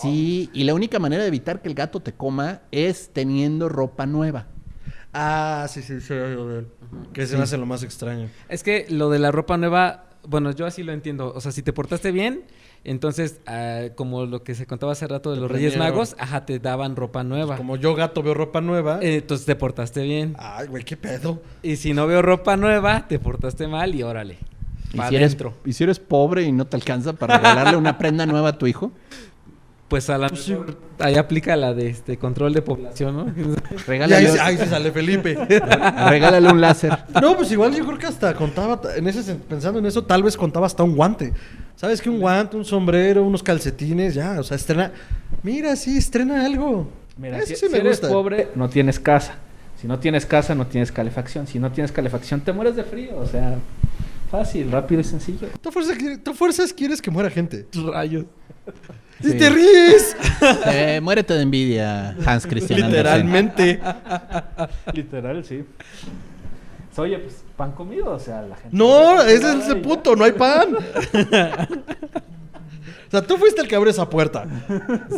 [0.00, 4.06] Sí, y la única manera de evitar que el gato te coma es teniendo ropa
[4.06, 4.46] nueva.
[5.12, 6.14] Ah, sí, sí, sí.
[7.12, 8.28] Que se me hace lo más extraño.
[8.48, 11.32] Es que lo de la ropa nueva, bueno, yo así lo entiendo.
[11.34, 12.44] O sea, si te portaste bien,
[12.84, 15.76] entonces, ah, como lo que se contaba hace rato de Te los Reyes.
[15.76, 17.56] Magos, ajá, te daban ropa nueva.
[17.56, 18.98] Como yo, gato, veo ropa nueva.
[19.02, 20.36] Eh, entonces te portaste bien.
[20.38, 21.42] Ay, güey, qué pedo.
[21.62, 24.38] Y si no veo ropa nueva, te portaste mal y órale.
[24.92, 28.24] Y si, eres, y si eres pobre y no te alcanza para regalarle una prenda
[28.24, 28.92] nueva a tu hijo,
[29.88, 33.26] Pues a la mejor ahí aplica la de este control de población, ¿no?
[33.36, 35.34] Y ahí, regálale, ahí se sale Felipe.
[36.08, 36.98] regálale un láser.
[37.22, 40.36] No, pues igual yo creo que hasta contaba, en ese, pensando en eso, tal vez
[40.36, 41.32] contaba hasta un guante.
[41.76, 42.10] ¿Sabes qué?
[42.10, 44.90] Un guante, un sombrero, unos calcetines, ya, o sea, estrena.
[45.42, 46.88] Mira, sí, estrena algo.
[47.16, 48.08] Mira, Eso si, sí si eres gusta.
[48.08, 49.34] pobre, no tienes casa.
[49.80, 51.46] Si no tienes casa, no tienes calefacción.
[51.46, 53.18] Si no tienes calefacción, te mueres de frío.
[53.18, 53.58] O sea,
[54.30, 55.48] fácil, rápido y sencillo.
[55.60, 57.66] ¿Tú fuerzas, tú fuerzas quieres que muera gente.
[57.72, 58.24] Rayos.
[59.20, 59.38] ¡Y Sí.
[59.38, 60.16] te ríes!
[60.66, 62.82] Eh, muérete de envidia, Hans Christian.
[62.90, 63.80] Literalmente.
[64.92, 65.64] Literal, sí.
[66.98, 68.76] Oye, pues pan comido, o sea, la gente.
[68.76, 70.68] No, ese es el punto, no hay pan.
[73.06, 74.46] O sea, tú fuiste el que abrió esa puerta.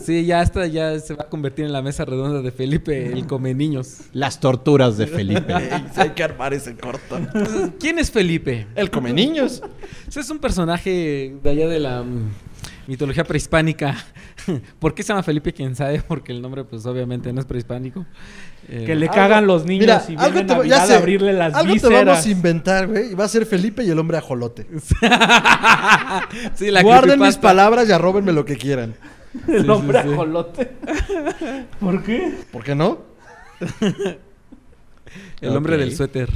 [0.05, 3.27] Sí, ya hasta ya se va a convertir en la mesa redonda de Felipe, el
[3.27, 4.01] come niños.
[4.13, 5.55] Las torturas de Felipe.
[5.97, 7.17] Hay que armar ese corto.
[7.17, 8.67] Entonces, ¿Quién es Felipe?
[8.75, 9.63] El come niños.
[10.07, 12.05] Ese es un personaje de allá de la
[12.89, 13.95] mitología prehispánica.
[14.81, 15.53] ¿Por qué se llama Felipe?
[15.53, 18.05] Quién sabe, porque el nombre, pues obviamente no es prehispánico.
[18.69, 20.95] Eh, Que le Algo- cagan los niños Mira, y algo viene te, Navidad ya sé,
[20.95, 22.05] a abrirle las algo te vísceras.
[22.07, 23.13] vamos a inventar, güey.
[23.13, 24.67] Y va a ser Felipe y el hombre ajolote.
[26.55, 28.95] sí, la Guarden mis palabras y arróbenme lo que quieran.
[29.47, 30.15] El Sí, hombre sí, sí.
[30.15, 30.73] ajolote.
[31.79, 32.35] ¿Por qué?
[32.51, 32.99] ¿Por qué no?
[35.41, 36.29] El hombre del suéter.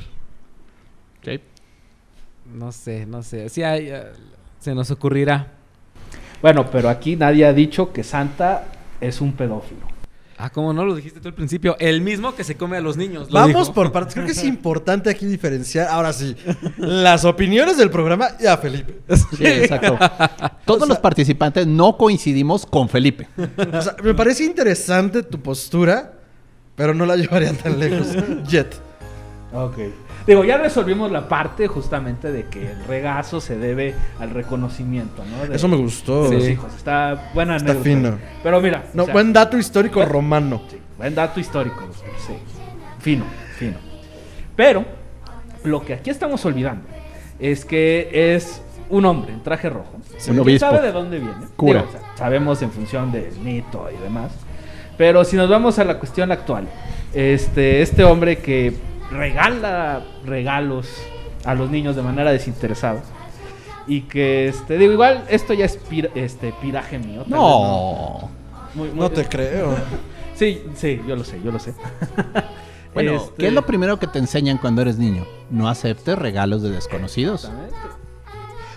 [1.19, 1.41] Ok.
[2.55, 3.49] No sé, no sé.
[3.49, 4.03] Sí, hay, eh,
[4.61, 5.53] se nos ocurrirá.
[6.43, 8.65] Bueno, pero aquí nadie ha dicho que Santa
[9.01, 9.93] es un pedófilo.
[10.39, 11.77] Ah, ¿cómo no lo dijiste tú al principio?
[11.79, 13.29] El mismo que se come a los niños.
[13.31, 13.75] lo Vamos dijo.
[13.75, 14.15] por partes.
[14.15, 16.35] Creo que es importante aquí diferenciar, ahora sí,
[16.79, 18.99] las opiniones del programa y a Felipe.
[19.37, 19.97] Sí, exacto.
[20.65, 23.29] Todos los participantes no coincidimos con Felipe.
[23.73, 26.13] O sea, me parece interesante tu postura,
[26.75, 28.09] pero no la llevaría tan lejos.
[28.49, 28.75] Jet.
[29.55, 29.79] Ok.
[30.27, 35.47] Digo, ya resolvimos la parte justamente de que el regazo se debe al reconocimiento, ¿no?
[35.49, 36.29] De- Eso me gustó.
[36.29, 36.51] de los Sí.
[36.53, 36.73] hijos.
[36.77, 37.91] Está buena Está anécdota.
[37.91, 38.19] fino.
[38.43, 38.85] Pero mira.
[38.95, 40.63] No, o sea, buen dato histórico romano.
[40.71, 41.81] sí, buen dato histórico,
[42.27, 42.35] sí.
[43.01, 43.25] Fino,
[43.57, 43.79] fino.
[44.55, 44.85] Pero,
[45.65, 46.85] lo que aquí estamos olvidando
[47.41, 49.95] es que es un hombre en traje rojo.
[49.97, 50.67] Un ¿Quién obispo.
[50.71, 51.35] sabe de dónde viene?
[51.57, 51.81] Cura.
[51.81, 54.31] Digo, o sea, sabemos en función del mito y demás.
[54.97, 56.69] Pero si nos vamos a la cuestión actual,
[57.15, 58.77] este, este hombre que
[59.13, 60.89] regala regalos
[61.45, 63.03] a los niños de manera desinteresada
[63.87, 67.25] y que, este, digo, igual esto ya es pir- este, piraje mío.
[67.27, 68.31] No.
[68.75, 69.75] Muy- muy- No te creo.
[70.35, 71.75] Sí, sí, yo lo sé, yo lo sé.
[72.95, 75.25] Bueno, Este, ¿qué es lo primero que te enseñan cuando eres niño?
[75.51, 77.51] No aceptes regalos de desconocidos.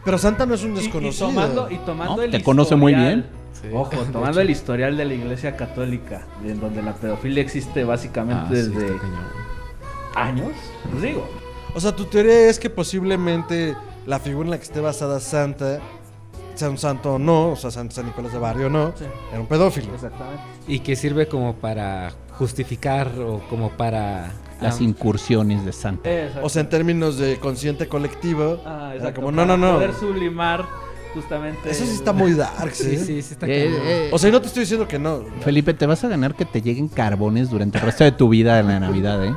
[0.06, 1.28] Pero Santa no es un Y- y, desconocido.
[1.30, 3.26] tomando, y tomando No, el te conoce muy bien.
[3.74, 8.52] Ojo, tomando el historial de la Iglesia Católica, en donde la pedofilia existe básicamente Ah,
[8.52, 8.88] desde.
[10.16, 10.52] Años,
[10.90, 11.28] pues digo.
[11.74, 15.80] O sea, tu teoría es que posiblemente la figura en la que esté basada Santa,
[16.56, 19.04] sea un santo o no, o sea, San, San Nicolás de Barrio o no, Sí.
[19.32, 19.94] era un pedófilo.
[19.94, 20.42] Exactamente.
[20.68, 24.32] Y que sirve como para justificar o como para...
[24.62, 26.10] Las ah, incursiones de Santa.
[26.42, 29.74] O sea, en términos de consciente colectivo, Ah, era exacto, como, no, no, para no.
[29.74, 30.66] Poder sublimar
[31.14, 31.70] justamente.
[31.70, 32.98] Eso sí está muy dark, Sí, ¿sí?
[32.98, 35.26] sí, sí está Eh, eh, O sea, no te estoy diciendo que no.
[35.42, 38.58] Felipe, te vas a ganar que te lleguen carbones durante el resto de tu vida
[38.62, 39.36] en la Navidad, ¿eh?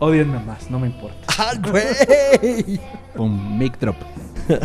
[0.00, 1.26] Odienme más, no me importa.
[1.38, 2.80] ¡Ah, güey!
[3.16, 3.96] Un mic drop.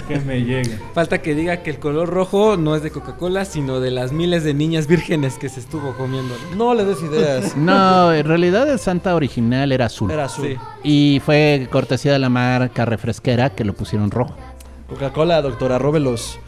[0.07, 0.79] que me lleguen.
[0.93, 4.43] Falta que diga que el color rojo no es de Coca-Cola, sino de las miles
[4.43, 6.33] de niñas vírgenes que se estuvo comiendo.
[6.57, 6.73] ¿no?
[6.73, 7.55] Le des ideas.
[7.57, 10.09] No, en realidad el Santa original era azul.
[10.09, 10.47] Era azul.
[10.47, 10.57] Sí.
[10.83, 14.35] Y fue cortesía de la marca refresquera que lo pusieron rojo.
[14.87, 16.39] Coca-Cola, doctora, róbelos.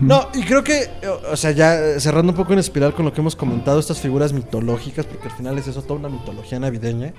[0.00, 0.88] No, y creo que,
[1.30, 4.32] o- sea, ya cerrando un poco en espiral con lo que hemos comentado, estas figuras
[4.32, 7.12] mitológicas, porque al final es eso, toda una mitología navideña.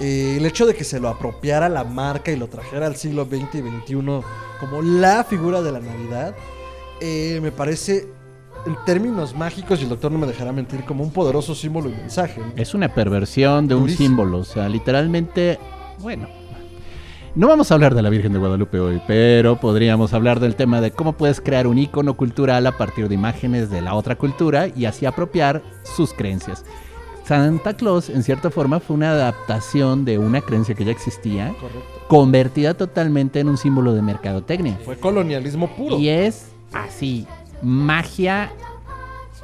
[0.00, 3.24] Eh, el hecho de que se lo apropiara la marca y lo trajera al siglo
[3.24, 3.94] XX y XXI
[4.60, 6.34] como la figura de la Navidad,
[7.00, 8.08] eh, me parece,
[8.66, 11.92] en términos mágicos, y el doctor no me dejará mentir, como un poderoso símbolo y
[11.92, 12.40] mensaje.
[12.40, 12.52] ¿no?
[12.56, 14.38] Es una perversión de un símbolo.
[14.38, 15.58] O sea, literalmente,
[16.00, 16.28] bueno.
[17.34, 20.80] No vamos a hablar de la Virgen de Guadalupe hoy, pero podríamos hablar del tema
[20.80, 24.68] de cómo puedes crear un icono cultural a partir de imágenes de la otra cultura
[24.74, 26.64] y así apropiar sus creencias.
[27.26, 31.82] Santa Claus, en cierta forma, fue una adaptación de una creencia que ya existía, Correcto.
[32.08, 34.78] convertida totalmente en un símbolo de mercadotecnia.
[34.84, 35.98] Fue colonialismo puro.
[35.98, 37.26] Y es así,
[37.62, 38.52] magia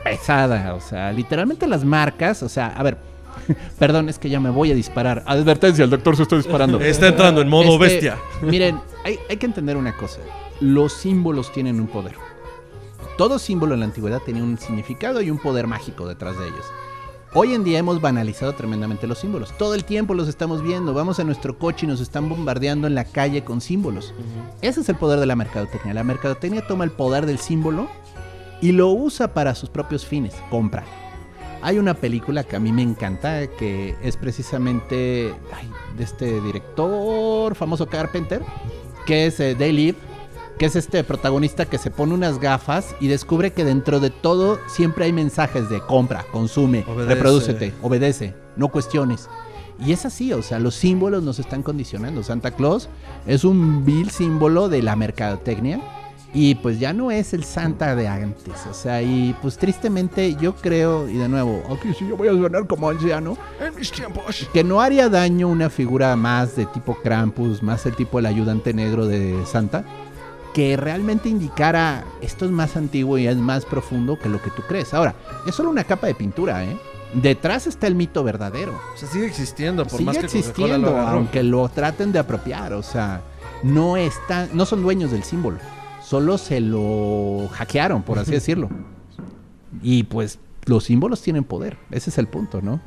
[0.04, 0.74] pesada.
[0.74, 2.98] O sea, literalmente las marcas, o sea, a ver,
[3.78, 5.24] perdón, es que ya me voy a disparar.
[5.26, 6.80] Advertencia, el doctor se está disparando.
[6.80, 8.18] Está entrando en modo Este, bestia.
[8.42, 10.20] Miren, hay, hay que entender una cosa.
[10.60, 12.14] Los símbolos tienen un poder.
[13.18, 16.64] Todo símbolo en la antigüedad tenía un significado y un poder mágico detrás de ellos.
[17.34, 19.56] Hoy en día hemos banalizado tremendamente los símbolos.
[19.56, 20.92] Todo el tiempo los estamos viendo.
[20.92, 24.12] Vamos a nuestro coche y nos están bombardeando en la calle con símbolos.
[24.60, 25.94] Ese es el poder de la mercadotecnia.
[25.94, 27.88] La mercadotecnia toma el poder del símbolo
[28.60, 30.34] y lo usa para sus propios fines.
[30.50, 30.84] Compra.
[31.62, 37.54] Hay una película que a mí me encanta, que es precisamente ay, de este director
[37.54, 38.42] famoso Carpenter,
[39.06, 39.96] que es eh, They Live,
[40.58, 44.58] que es este protagonista que se pone unas gafas y descubre que dentro de todo
[44.68, 47.14] siempre hay mensajes de compra, consume, Obedece.
[47.14, 49.28] reprodúcete, obedece, no cuestiones.
[49.84, 52.22] Y es así, o sea, los símbolos nos están condicionando.
[52.22, 52.88] Santa Claus
[53.26, 55.80] es un vil símbolo de la mercadotecnia
[56.34, 58.54] y pues ya no es el Santa de antes.
[58.70, 62.32] O sea, y pues tristemente yo creo, y de nuevo, aquí sí yo voy a
[62.32, 64.48] sonar como anciano, En mis tiempos.
[64.52, 68.72] que no haría daño una figura más de tipo Krampus, más el tipo el ayudante
[68.72, 69.84] negro de Santa,
[70.54, 74.62] que realmente indicara esto es más antiguo y es más profundo que lo que tú
[74.68, 74.92] crees.
[74.94, 75.14] Ahora,
[75.46, 76.76] es solo una capa de pintura, ¿eh?
[77.14, 78.72] Detrás está el mito verdadero.
[78.94, 82.72] O sea, sigue existiendo, por Sigue más que existiendo, lo aunque lo traten de apropiar.
[82.72, 83.20] O sea,
[83.62, 85.58] no están, no son dueños del símbolo.
[86.02, 88.70] Solo se lo hackearon, por así decirlo.
[89.82, 91.76] Y pues los símbolos tienen poder.
[91.90, 92.80] Ese es el punto, ¿no?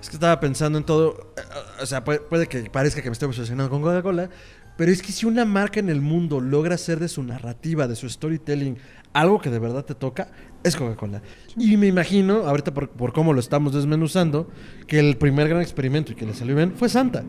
[0.00, 1.32] Es que estaba pensando en todo.
[1.36, 1.40] eh,
[1.82, 4.28] O sea, puede, puede que parezca que me estoy obsesionando con Coca-Cola.
[4.76, 7.94] Pero es que si una marca en el mundo logra hacer de su narrativa, de
[7.94, 8.76] su storytelling,
[9.12, 10.28] algo que de verdad te toca,
[10.64, 11.22] es Coca-Cola.
[11.56, 14.48] Y me imagino, ahorita por, por cómo lo estamos desmenuzando,
[14.88, 17.22] que el primer gran experimento y que le salió bien fue Santa.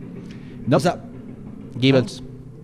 [0.65, 0.77] No.
[0.77, 1.03] O sea,
[1.75, 2.23] Goebbels.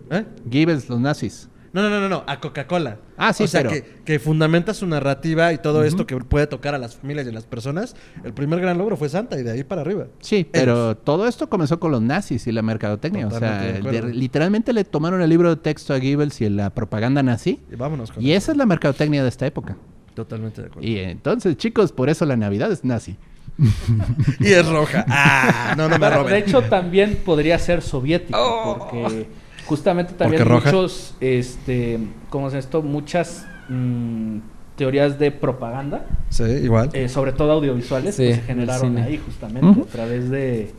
[0.09, 0.25] ¿eh?
[0.45, 1.50] Goebbels, los nazis.
[1.73, 2.97] No, no, no, no, no, a Coca-Cola.
[3.17, 6.45] Ah, sí, O sea, pero- que, que fundamenta su narrativa y todo esto que puede
[6.47, 7.95] tocar a las familias y a las personas.
[8.25, 10.07] El primer gran logro fue Santa y de ahí para arriba.
[10.19, 13.27] Sí, pero todo esto comenzó con los nazis y la mercadotecnia.
[13.27, 16.71] O Totalmente sea, de- literalmente le tomaron el libro de texto a Goebbels y la
[16.71, 17.61] propaganda nazi.
[17.71, 19.77] Y vámonos con Y esa es la mercadotecnia de esta época.
[20.13, 20.85] Totalmente de acuerdo.
[20.89, 23.15] Y entonces, chicos, por eso la Navidad es nazi.
[24.39, 25.05] Y es roja.
[25.07, 26.33] Ah, no, no me roben.
[26.33, 29.27] de hecho, también podría ser soviético, porque
[29.65, 31.99] justamente también muchos, este,
[32.29, 32.81] ¿cómo es esto?
[32.81, 34.37] Muchas mm,
[34.75, 36.89] teorías de propaganda, Sí, igual.
[36.93, 40.71] eh, sobre todo audiovisuales, Sí, que se generaron ahí justamente a través de,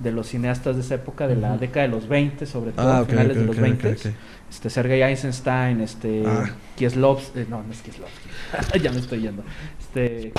[0.00, 3.04] de los cineastas de esa época, de la década de los 20, sobre todo Ah,
[3.04, 3.88] finales de los ok, 20.
[3.88, 4.12] ok, ok.
[4.50, 6.50] Este, Sergei Eisenstein, este, Ah.
[6.76, 8.28] Kieslowski, eh, no, no es Kieslowski,
[8.82, 9.42] ya me estoy yendo.
[9.80, 10.32] Este,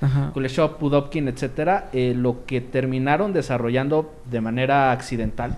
[0.00, 0.30] Ajá.
[0.32, 5.56] Kuleshov, Pudovkin, etcétera, eh, lo que terminaron desarrollando de manera accidental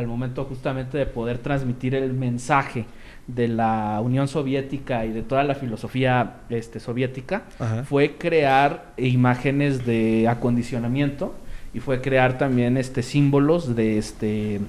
[0.00, 2.86] al momento justamente de poder transmitir el mensaje
[3.26, 7.84] de la Unión Soviética y de toda la filosofía este, soviética Ajá.
[7.84, 11.34] fue crear imágenes de acondicionamiento
[11.72, 14.60] y fue crear también este símbolos de este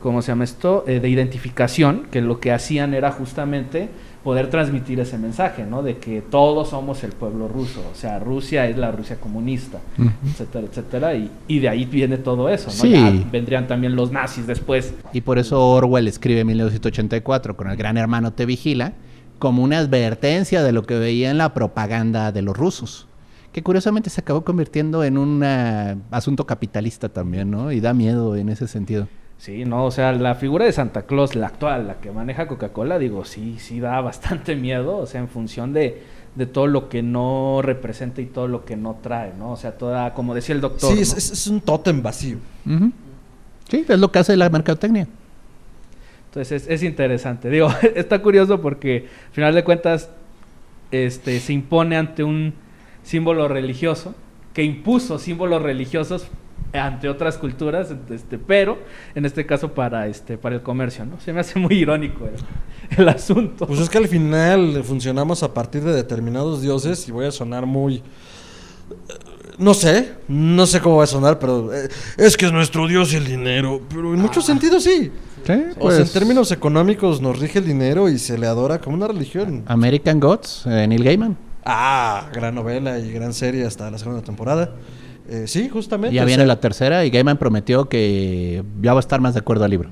[0.00, 0.84] ¿cómo se llama esto?
[0.86, 3.88] Eh, de identificación, que lo que hacían era justamente
[4.22, 5.82] poder transmitir ese mensaje, ¿no?
[5.82, 9.78] De que todos somos el pueblo ruso, o sea, Rusia es la Rusia comunista,
[10.24, 12.72] etcétera, etcétera, y, y de ahí viene todo eso, ¿no?
[12.72, 12.92] Sí.
[12.92, 14.94] Ya vendrían también los nazis después.
[15.12, 18.92] Y por eso Orwell escribe en 1984 con el gran hermano te vigila
[19.42, 23.08] como una advertencia de lo que veía en la propaganda de los rusos.
[23.50, 27.72] Que curiosamente se acabó convirtiendo en un ah, asunto capitalista también, ¿no?
[27.72, 29.08] Y da miedo en ese sentido.
[29.42, 33.00] Sí, no, o sea, la figura de Santa Claus, la actual, la que maneja Coca-Cola,
[33.00, 36.00] digo, sí, sí da bastante miedo, o sea, en función de,
[36.36, 39.50] de todo lo que no representa y todo lo que no trae, ¿no?
[39.50, 40.94] O sea, toda, como decía el doctor.
[40.94, 41.18] Sí, es, ¿no?
[41.18, 42.36] es- es un tótem vacío.
[43.68, 45.08] Sí, es lo que hace la mercadotecnia.
[46.28, 47.50] Entonces es, es interesante.
[47.50, 50.08] Digo, está curioso porque al final de cuentas
[50.92, 52.54] este, se impone ante un
[53.02, 54.14] símbolo religioso
[54.54, 56.28] que impuso símbolos religiosos
[56.72, 58.78] ante otras culturas, este, pero
[59.14, 61.20] en este caso para este para el comercio, ¿no?
[61.20, 63.66] Se me hace muy irónico el, el asunto.
[63.66, 67.66] Pues es que al final funcionamos a partir de determinados dioses y voy a sonar
[67.66, 67.96] muy...
[67.96, 68.02] eh,
[69.58, 73.12] No sé, no sé cómo va a sonar, pero eh, es que es nuestro dios
[73.14, 73.82] el dinero.
[73.88, 75.10] Pero en muchos sentidos sí.
[75.44, 78.80] Sí, O sea, en pues, términos económicos nos rige el dinero y se le adora
[78.80, 79.64] como una religión.
[79.66, 81.36] American Gods, eh, Neil Gaiman.
[81.64, 84.70] Ah, gran novela y gran serie hasta la segunda temporada.
[85.28, 86.14] Eh, sí, justamente.
[86.14, 89.40] Ya viene sea- la tercera y Gaiman prometió que ya va a estar más de
[89.40, 89.88] acuerdo al libro.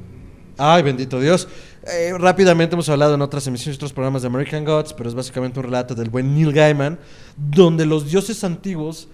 [0.59, 1.49] Ay, bendito Dios.
[1.91, 5.15] Eh, rápidamente hemos hablado en otras emisiones y otros programas de American Gods, pero es
[5.15, 6.99] básicamente un relato del buen Neil Gaiman,
[7.37, 9.09] donde los dioses antiguos,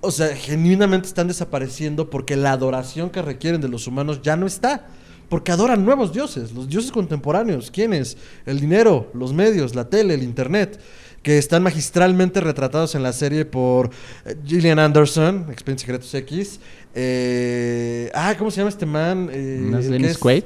[0.00, 4.46] o sea, genuinamente están desapareciendo porque la adoración que requieren de los humanos ya no
[4.46, 4.86] está.
[5.28, 7.70] Porque adoran nuevos dioses, los dioses contemporáneos.
[7.70, 8.18] ¿Quiénes?
[8.44, 10.78] El dinero, los medios, la tele, el internet,
[11.22, 13.90] que están magistralmente retratados en la serie por
[14.24, 16.58] eh, Gillian Anderson, Expedientes Secretos X.
[16.94, 19.28] Eh, ah, ¿cómo se llama este man?
[19.32, 20.44] Eh, ¿No es Dennis Quaid?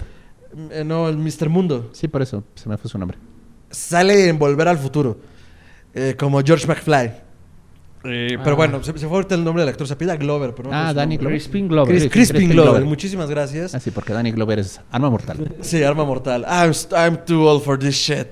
[0.70, 1.48] eh, no, el Mr.
[1.48, 1.90] Mundo.
[1.92, 3.16] Sí, por eso se me fue su nombre.
[3.70, 5.18] Sale en Volver al Futuro.
[5.94, 7.10] eh, como George McFly.
[8.04, 8.54] Eh, Pero Ah.
[8.54, 9.88] bueno, se, se fue ahorita el nombre del actor.
[9.88, 10.76] Se pide Glover, pero no.
[10.76, 11.16] Ah, Danny.
[11.16, 11.34] Glover.
[11.38, 11.88] Crispin Glover.
[11.96, 12.70] Chris- Crispin Crispin Glover.
[12.72, 12.84] Glover.
[12.86, 13.74] Muchísimas gracias.
[13.74, 15.54] Ah, sí, porque Danny Glover es arma mortal.
[15.62, 16.44] Sí, arma mortal.
[16.46, 18.26] I'm, I'm too old for this shit.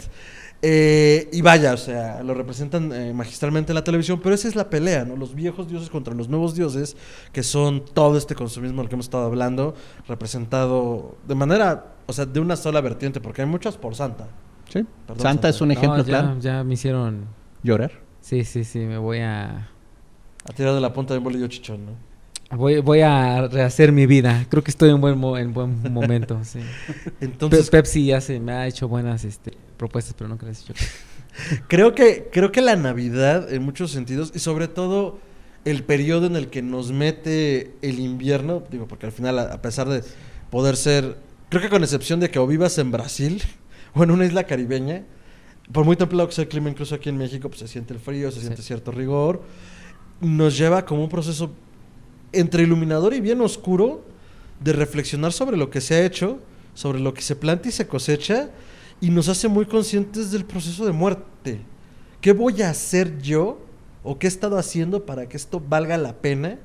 [0.67, 4.57] Eh, y vaya, o sea, lo representan eh, magistralmente en la televisión, pero esa es
[4.57, 5.15] la pelea, ¿no?
[5.15, 6.97] Los viejos dioses contra los nuevos dioses,
[7.33, 9.75] que son todo este consumismo del que hemos estado hablando,
[10.09, 14.27] representado de manera, o sea, de una sola vertiente, porque hay muchas por Santa.
[14.73, 14.87] Sí.
[15.07, 16.39] Perdón, Santa es un No, ejemplo ya, claro.
[16.41, 17.27] ya me hicieron.
[17.63, 17.93] Llorar.
[18.23, 19.69] Sí, sí, sí, me voy a.
[20.49, 21.93] Ha tirado de la punta de un bolillo chichón, ¿no?
[22.57, 24.47] Voy, voy a rehacer mi vida.
[24.49, 26.41] Creo que estoy en buen, mo- en buen momento.
[26.45, 26.61] Sí.
[27.21, 30.63] Entonces, Pe- Pepsi ya se me ha hecho buenas este, propuestas, pero nunca las he
[30.73, 30.75] hecho.
[31.69, 35.19] Creo que, creo que la Navidad, en muchos sentidos, y sobre todo
[35.65, 39.63] el periodo en el que nos mete el invierno, digo, porque al final, a a
[39.63, 40.03] pesar de
[40.51, 41.17] poder ser
[41.51, 43.41] Creo que con excepción de que o vivas en Brasil
[43.95, 45.05] o en una isla caribeña,
[45.73, 48.01] por muy templado que sea el clima, incluso aquí en México, pues se siente el
[48.01, 49.43] frío, se siente cierto rigor.
[50.21, 51.53] Nos lleva como un proceso
[52.35, 54.05] entre iluminador y bien oscuro
[54.61, 56.39] de reflexionar sobre lo que se ha hecho,
[56.75, 58.51] sobre lo que se planta y se cosecha,
[59.01, 61.61] y nos hace muy conscientes del proceso de muerte.
[62.21, 63.59] ¿Qué voy a hacer yo
[64.03, 66.59] o qué he estado haciendo para que esto valga la pena?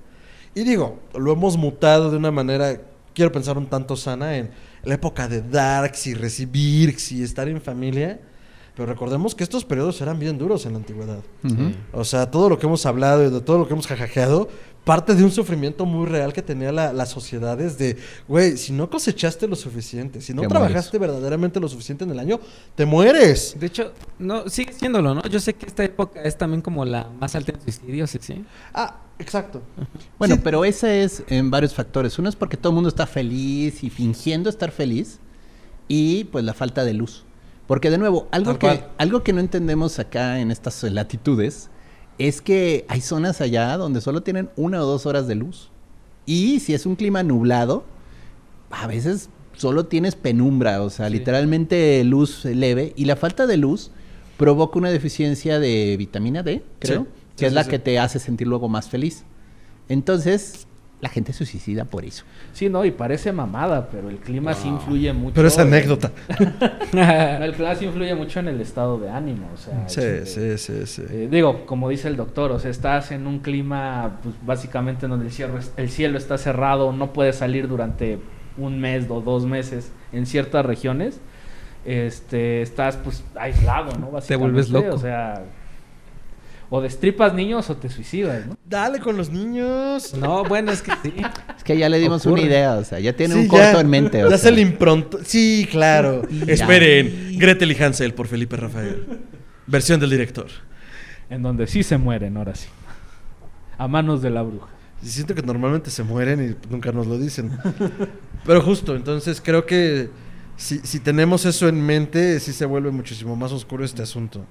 [0.56, 2.80] Y digo, lo hemos mutado de una manera,
[3.14, 4.52] quiero pensar un tanto sana, en
[4.84, 8.20] la época de darks y recibir y estar en familia.
[8.76, 11.20] Pero recordemos que estos periodos eran bien duros en la antigüedad.
[11.92, 14.48] O sea, todo lo que hemos hablado y de todo lo que hemos jajajeado,
[14.84, 18.90] parte de un sufrimiento muy real que tenía la- las sociedades de, güey, si no
[18.90, 22.40] cosechaste lo suficiente, si no Te trabajaste verdaderamente lo suficiente en el año,
[22.76, 23.56] te mueres.
[23.60, 25.22] De hecho, no, sigue siéndolo, ¿no?
[25.24, 28.18] Yo sé que esta época es también como la más alta en suicidios, ¿sí?
[28.22, 28.46] ¿sí?
[28.74, 29.62] Ah, exacto.
[30.18, 30.42] Bueno, Sí.
[30.44, 32.18] pero ese es en varios factores.
[32.18, 35.20] Uno es porque todo el mundo está feliz y fingiendo estar feliz.
[35.88, 37.26] Y pues la falta de luz.
[37.68, 38.92] Porque de nuevo, algo Tal que, cual.
[38.98, 41.70] algo que no entendemos acá en estas latitudes
[42.20, 45.72] es que hay zonas allá donde solo tienen una o dos horas de luz.
[46.26, 47.86] Y si es un clima nublado,
[48.70, 52.94] a veces solo tienes penumbra, o sea, literalmente luz leve.
[52.96, 53.92] Y la falta de luz
[54.38, 58.20] provoca una deficiencia de vitamina D, creo, Sí, que sí, es la que te hace
[58.20, 59.24] sentir luego más feliz.
[59.88, 60.68] Entonces,
[61.02, 62.26] la gente se suicida por eso.
[62.52, 65.36] Sí, no, y parece mamada, pero el clima sí influye mucho.
[65.36, 66.12] Pero es anécdota.
[66.92, 69.88] No, el clima sí influye mucho en el estado de ánimo, o sea...
[69.88, 71.04] Sí, sí, sí, sí.
[71.08, 75.26] eh, digo, como dice el doctor, o sea, estás en un clima, pues básicamente donde
[75.28, 78.18] el cielo, el cielo está cerrado, no puedes salir durante
[78.58, 81.20] un mes o dos meses en ciertas regiones,
[81.86, 84.12] este, estás pues aislado, ¿no?
[84.12, 84.96] Básicamente, vuelves loco.
[84.96, 85.44] O sea,
[86.72, 88.58] o destripas niños o te suicidas, ¿no?
[88.66, 90.14] Dale con los niños.
[90.14, 91.14] No, bueno, es que sí.
[91.58, 92.42] Es que ya le dimos Ocurre.
[92.42, 94.24] una idea, o sea, ya tiene Sí, un corto ya- en mente.
[94.24, 94.50] o Ya sea.
[94.50, 95.20] se le impronto.
[95.24, 96.22] Sí, claro.
[96.30, 96.54] Ya.
[96.54, 97.38] Esperen.
[97.40, 99.20] Gretel y Hansel por Felipe Rafael.
[99.66, 100.48] Versión del director.
[101.30, 102.68] En donde sí se mueren, ahora sí.
[103.78, 104.68] A manos de la bruja.
[105.02, 107.52] Y siento que normalmente se mueren y nunca nos lo dicen.
[108.46, 110.10] Pero justo, entonces creo que
[110.58, 114.46] si, si tenemos eso en mente, sí se vuelve muchísimo más oscuro este asunto.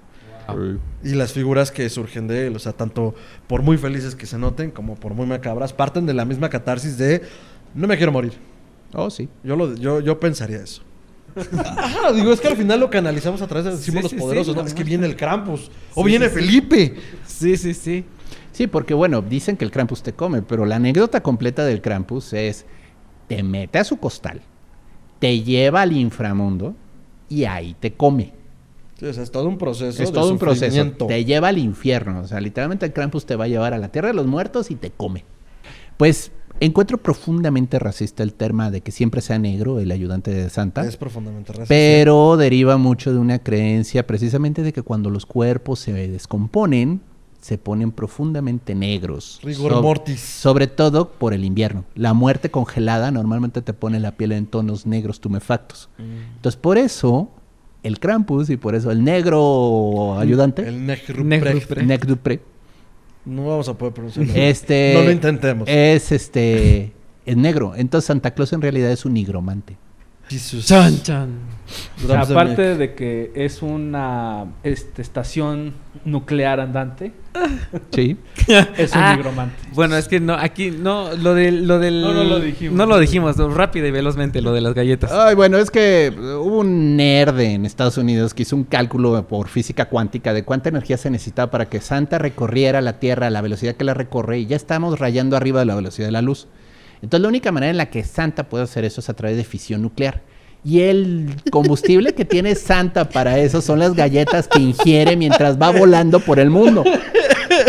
[1.02, 3.14] Y las figuras que surgen de él, o sea, tanto
[3.46, 6.96] por muy felices que se noten como por muy macabras, parten de la misma catarsis
[6.96, 7.22] de
[7.74, 8.32] no me quiero morir.
[8.94, 9.28] Oh, sí.
[9.44, 10.82] Yo, lo, yo, yo pensaría eso.
[11.36, 14.16] Ajá, digo, es que al final lo canalizamos a través de los Sí, símbolos sí,
[14.16, 15.70] sí, poderosos, Es que viene el Krampus.
[15.94, 16.28] O viene.
[16.28, 16.94] Felipe.
[17.26, 18.04] Sí, sí, sí.
[18.52, 22.32] Sí, porque bueno, dicen que el Krampus te come, pero la anécdota completa del Krampus
[22.32, 22.64] es,
[23.28, 24.40] te mete a su costal,
[25.20, 26.74] te lleva al inframundo
[27.28, 28.32] y ahí te come.
[28.98, 30.02] Sí, o sea, es todo un proceso.
[30.02, 30.90] es de todo un proceso.
[31.06, 32.20] Te lleva al infierno.
[32.20, 34.70] O sea, literalmente el Krampus te va a llevar a la tierra de los muertos
[34.70, 35.24] y te come.
[35.96, 40.84] Pues encuentro profundamente racista el tema de que siempre sea negro el ayudante de Santa.
[40.84, 41.68] Es profundamente racista.
[41.68, 47.00] Pero deriva mucho de una creencia precisamente de que cuando los cuerpos se descomponen,
[47.40, 49.38] se ponen profundamente negros.
[49.44, 50.20] Rigor mortis.
[50.20, 51.84] Sobre todo por el invierno.
[51.94, 55.88] La muerte congelada normalmente te pone la piel en tonos negros tumefactos.
[55.98, 56.34] Mm.
[56.36, 57.30] Entonces, por eso,
[57.82, 61.24] el Krampus y por eso el negro ayudante, El Negrupre.
[61.24, 61.82] Negrupre.
[61.84, 62.40] Nec Dupré,
[63.24, 64.32] No vamos a poder pronunciarlo.
[64.36, 65.68] este, No lo intentemos.
[65.68, 66.92] es este,
[67.24, 67.74] es negro.
[67.76, 69.76] Entonces, Santa Claus en realidad es un nigromante.
[70.28, 70.66] Jesus.
[70.66, 71.30] Chan, chan.
[72.04, 75.72] O sea, aparte de que es una este, estación
[76.04, 77.12] nuclear andante,
[77.92, 78.16] Sí.
[78.76, 79.56] es un Ah, nigromante.
[79.72, 82.00] Bueno, es que no, aquí no, lo del, lo del...
[82.00, 82.76] No, no lo dijimos.
[82.76, 85.12] No lo dijimos, no, rápido y velozmente, lo de las galletas.
[85.12, 89.48] Ay, bueno, es que hubo un nerd en Estados Unidos que hizo un cálculo por
[89.48, 93.40] física cuántica de cuánta energía se necesitaba para que Santa recorriera la Tierra a la
[93.40, 96.48] velocidad que la recorre y ya estamos rayando arriba de la velocidad de la luz.
[97.02, 99.44] Entonces la única manera en la que Santa puede hacer eso es a través de
[99.44, 100.22] fisión nuclear.
[100.64, 105.70] Y el combustible que tiene Santa para eso son las galletas que ingiere mientras va
[105.70, 106.82] volando por el mundo.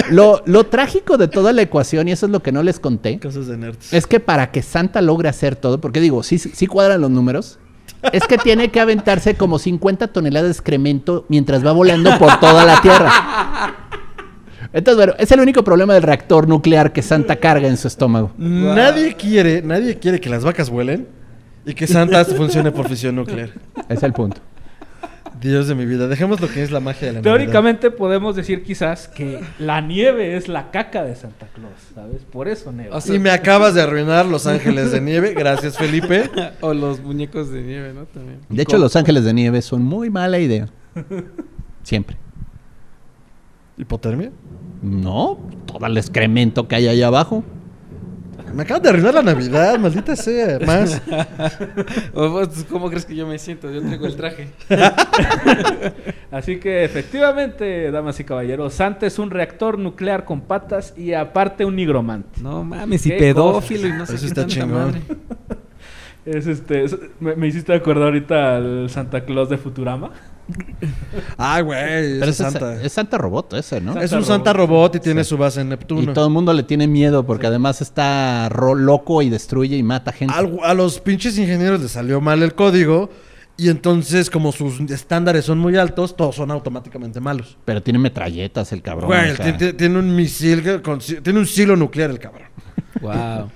[0.10, 3.20] Lo, lo trágico de toda la ecuación, y eso es lo que no les conté,
[3.20, 3.94] Cosas de nerds.
[3.94, 7.60] es que para que Santa logre hacer todo, porque digo, sí, sí cuadran los números,
[8.14, 12.66] es que tiene que aventarse como 50 toneladas de excremento mientras va volando por toda
[12.66, 13.76] la Tierra.
[14.72, 18.32] Entonces, bueno, es el único problema del reactor nuclear que Santa carga en su estómago.
[18.38, 21.08] Nadie quiere, nadie quiere que las vacas vuelen
[21.66, 23.52] y que Santa funcione por fisión nuclear.
[23.90, 24.42] Es el punto.
[25.40, 27.32] Dios de mi vida, dejemos lo que es la magia de la Navidad.
[27.36, 32.24] Teóricamente podemos decir quizás que la nieve es la caca de Santa Claus, ¿sabes?
[32.30, 32.98] Por eso nieva.
[32.98, 35.34] O sea- Y me acabas de arruinar Los Ángeles de Nieve.
[35.34, 36.30] Gracias, Felipe.
[36.62, 38.06] o los muñecos de nieve, ¿no?
[38.06, 38.40] También.
[38.50, 40.68] De hecho, los ángeles de nieve son muy mala idea.
[41.84, 42.18] Siempre.
[43.78, 44.32] ¿Hipotermia?
[44.82, 47.44] No, todo el excremento que hay allá abajo.
[48.54, 50.60] Me acaban de arruinar la Navidad, maldita sea.
[50.60, 51.02] Más.
[52.70, 53.72] ¿Cómo crees que yo me siento?
[53.72, 54.50] Yo traigo el traje.
[56.32, 61.66] Así que efectivamente, damas y caballeros, Santa es un reactor nuclear con patas y aparte
[61.66, 62.42] un nigromante.
[62.42, 64.72] No mames, y pedófilo y no sé Eso qué está chingón.
[64.72, 65.02] madre.
[66.26, 70.12] Es este, es- me, me hiciste acordar ahorita al Santa Claus de Futurama.
[71.38, 72.82] Ay, güey, Pero es Santa.
[72.82, 74.00] Es Santa Robot ese, ¿no?
[74.00, 76.12] Es un Santa Robot y tiene su base en Neptuno.
[76.12, 79.84] Y todo el mundo le tiene miedo porque además está ro- loco y destruye y
[79.84, 80.34] mata gente.
[80.36, 83.10] Al- a los pinches ingenieros les salió mal el código
[83.58, 87.58] y entonces como sus estándares son muy altos, todos son automáticamente malos.
[87.66, 89.08] Pero tiene metralletas el cabrón.
[89.08, 89.58] Güey, o sea.
[89.58, 92.48] tiene un misil, con- tiene un silo nuclear el cabrón.
[93.02, 93.50] Wow.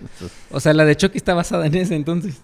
[0.52, 2.42] O sea, la de Chucky está basada en ese entonces.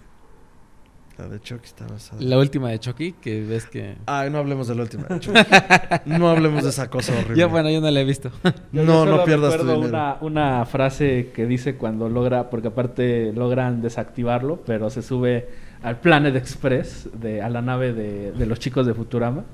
[1.20, 2.22] La de Chucky está basada.
[2.22, 3.96] La última de Chucky, que ves que.
[4.06, 5.04] Ay, no hablemos de la última.
[5.08, 5.38] de Chucky.
[6.06, 7.36] no hablemos de esa cosa horrible.
[7.36, 8.30] Ya, bueno, yo no la he visto.
[8.72, 9.80] No, solo no pierdas tu dinero.
[9.88, 15.48] una, una frase que dice cuando logra, porque aparte logran desactivarlo, pero se sube
[15.82, 19.44] al Planet Express, de, a la nave de, de los chicos de Futurama.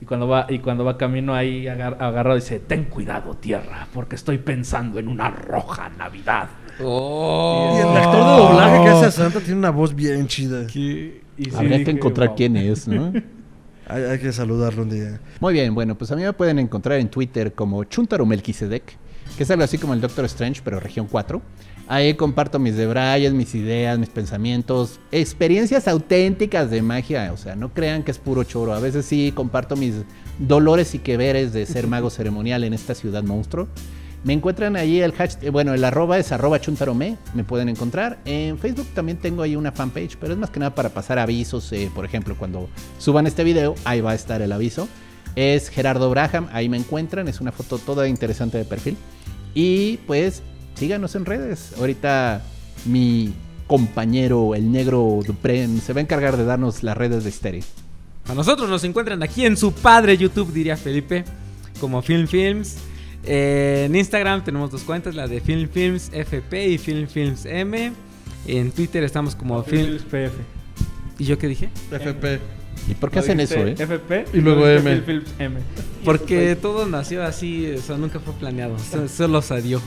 [0.00, 4.16] Y cuando va, y cuando va camino ahí agar- agarrado dice, ten cuidado tierra, porque
[4.16, 6.48] estoy pensando en una roja Navidad.
[6.82, 7.74] Oh.
[7.76, 10.62] Y el actor de doblaje que hace a Santa tiene una voz bien chida.
[10.64, 12.36] Y sí Habría dije, que encontrar "Wow".
[12.36, 13.12] quién es, ¿no?
[13.86, 15.20] Hay, hay que saludarlo un día.
[15.40, 18.82] Muy bien, bueno, pues a mí me pueden encontrar en Twitter como Chuntaro Melquisedec,
[19.36, 21.42] que es algo así como el Doctor Strange, pero región 4.
[21.86, 27.30] Ahí comparto mis debrayes, mis ideas, mis pensamientos, experiencias auténticas de magia.
[27.34, 28.72] O sea, no crean que es puro choro.
[28.72, 29.96] A veces sí comparto mis
[30.38, 33.68] dolores y que veres de ser mago ceremonial en esta ciudad monstruo.
[34.24, 38.18] Me encuentran ahí el hashtag, bueno, el arroba es arroba chuntarome, me pueden encontrar.
[38.24, 41.70] En Facebook también tengo ahí una fanpage, pero es más que nada para pasar avisos,
[41.72, 44.88] eh, por ejemplo, cuando suban este video, ahí va a estar el aviso.
[45.36, 48.96] Es Gerardo Braham, ahí me encuentran, es una foto toda interesante de perfil.
[49.52, 50.42] Y pues
[50.74, 51.74] síganos en redes.
[51.78, 52.40] Ahorita
[52.86, 53.34] mi
[53.66, 57.64] compañero, el negro Dupren, se va a encargar de darnos las redes de Stereo.
[58.26, 61.24] A nosotros nos encuentran aquí en su padre YouTube, diría Felipe,
[61.78, 62.78] como Film Films.
[63.26, 67.92] Eh, en Instagram tenemos dos cuentas, la de Film Films FP y Film Films M.
[68.46, 69.98] En Twitter estamos como Film...
[69.98, 70.32] PF.
[71.18, 71.70] ¿Y yo qué dije?
[71.90, 72.40] FP.
[72.88, 73.74] ¿Y por qué hacen eso, eh?
[73.78, 74.82] FP Y luego M.
[74.96, 75.60] Phil Phillips M.
[76.04, 79.80] Porque todo nació así, o sea, nunca fue planeado, so- solo salió.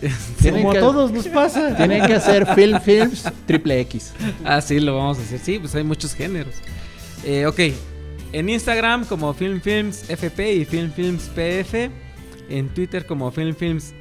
[0.40, 1.76] Tienen Como que- a todos nos pasa.
[1.76, 4.12] Tienen que hacer Film Films triple X.
[4.44, 5.38] Ah, sí, lo vamos a hacer.
[5.38, 6.54] Sí, pues hay muchos géneros.
[7.24, 7.60] Eh, ok,
[8.32, 11.90] en Instagram como Film Films FP y Film Films PF.
[12.48, 13.92] En Twitter como Film Films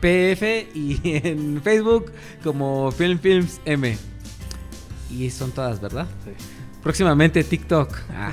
[0.00, 0.68] PF.
[0.74, 2.12] Y en Facebook
[2.42, 3.96] como Film Films M.
[5.10, 6.06] Y son todas, ¿verdad?
[6.82, 7.90] Próximamente TikTok.
[8.14, 8.32] Ah,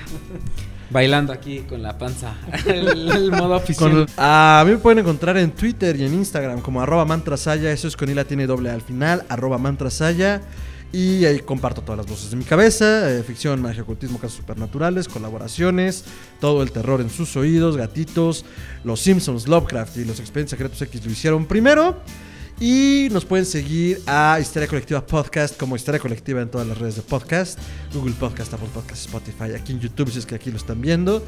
[0.90, 2.36] bailando aquí con la panza.
[2.66, 3.92] el, el modo oficial.
[3.92, 7.88] Con- a mí me pueden encontrar en Twitter y en Instagram como arroba mantrasaya, eso
[7.88, 10.42] es con I la tiene doble al final, arroba mantrasaya.
[10.96, 15.10] Y ahí comparto todas las voces de mi cabeza, eh, ficción, magia, ocultismo, casos supernaturales,
[15.10, 16.06] colaboraciones,
[16.40, 18.46] todo el terror en sus oídos, gatitos,
[18.86, 22.00] los Simpsons, Lovecraft y los Expedientes Secretos X lo hicieron primero.
[22.62, 26.96] Y nos pueden seguir a Historia Colectiva Podcast como Historia Colectiva en todas las redes
[26.96, 27.60] de podcast.
[27.94, 31.22] Google Podcast, Apple Podcast, Spotify, aquí en YouTube si es que aquí lo están viendo.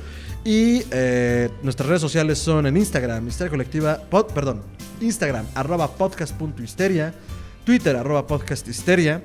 [0.45, 4.61] Y eh, nuestras redes sociales son en Instagram, Historia Colectiva, pod- perdón,
[5.01, 7.13] Instagram, arroba podcast.histeria,
[7.65, 9.21] Twitter, arroba podcasthisteria.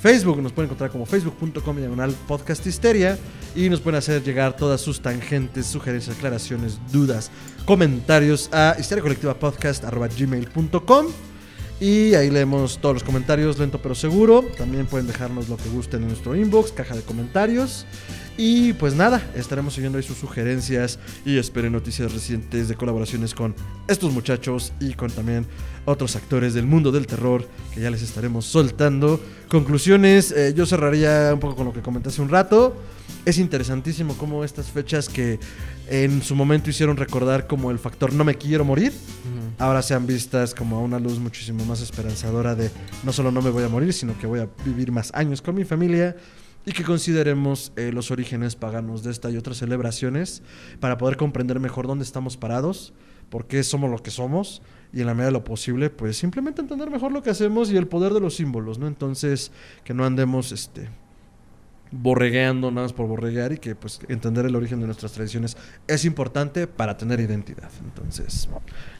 [0.00, 3.18] Facebook nos pueden encontrar como facebook.com diagonal podcast histeria
[3.54, 7.30] y nos pueden hacer llegar todas sus tangentes, sugerencias, aclaraciones, dudas,
[7.64, 11.06] comentarios a histeriacolectivapodcast.gmail.com
[11.78, 14.42] y ahí leemos todos los comentarios lento pero seguro.
[14.56, 17.84] También pueden dejarnos lo que gusten en nuestro inbox, caja de comentarios.
[18.38, 23.54] Y pues nada, estaremos siguiendo ahí sus sugerencias y esperen noticias recientes de colaboraciones con
[23.88, 25.46] estos muchachos y con también
[25.86, 29.18] otros actores del mundo del terror que ya les estaremos soltando.
[29.48, 32.76] Conclusiones, eh, yo cerraría un poco con lo que comenté hace un rato.
[33.24, 35.40] Es interesantísimo cómo estas fechas que
[35.88, 38.92] en su momento hicieron recordar como el factor no me quiero morir,
[39.58, 42.70] ahora sean vistas como a una luz muchísimo más esperanzadora de
[43.02, 45.54] no solo no me voy a morir, sino que voy a vivir más años con
[45.54, 46.16] mi familia
[46.66, 50.42] y que consideremos eh, los orígenes paganos de esta y otras celebraciones
[50.80, 52.92] para poder comprender mejor dónde estamos parados,
[53.30, 54.62] por qué somos lo que somos
[54.92, 57.76] y en la medida de lo posible, pues simplemente entender mejor lo que hacemos y
[57.76, 58.88] el poder de los símbolos, ¿no?
[58.88, 59.52] Entonces,
[59.84, 60.88] que no andemos este
[61.90, 65.56] borregueando nada más por borreguear y que pues entender el origen de nuestras tradiciones
[65.86, 67.70] es importante para tener identidad.
[67.84, 68.48] Entonces,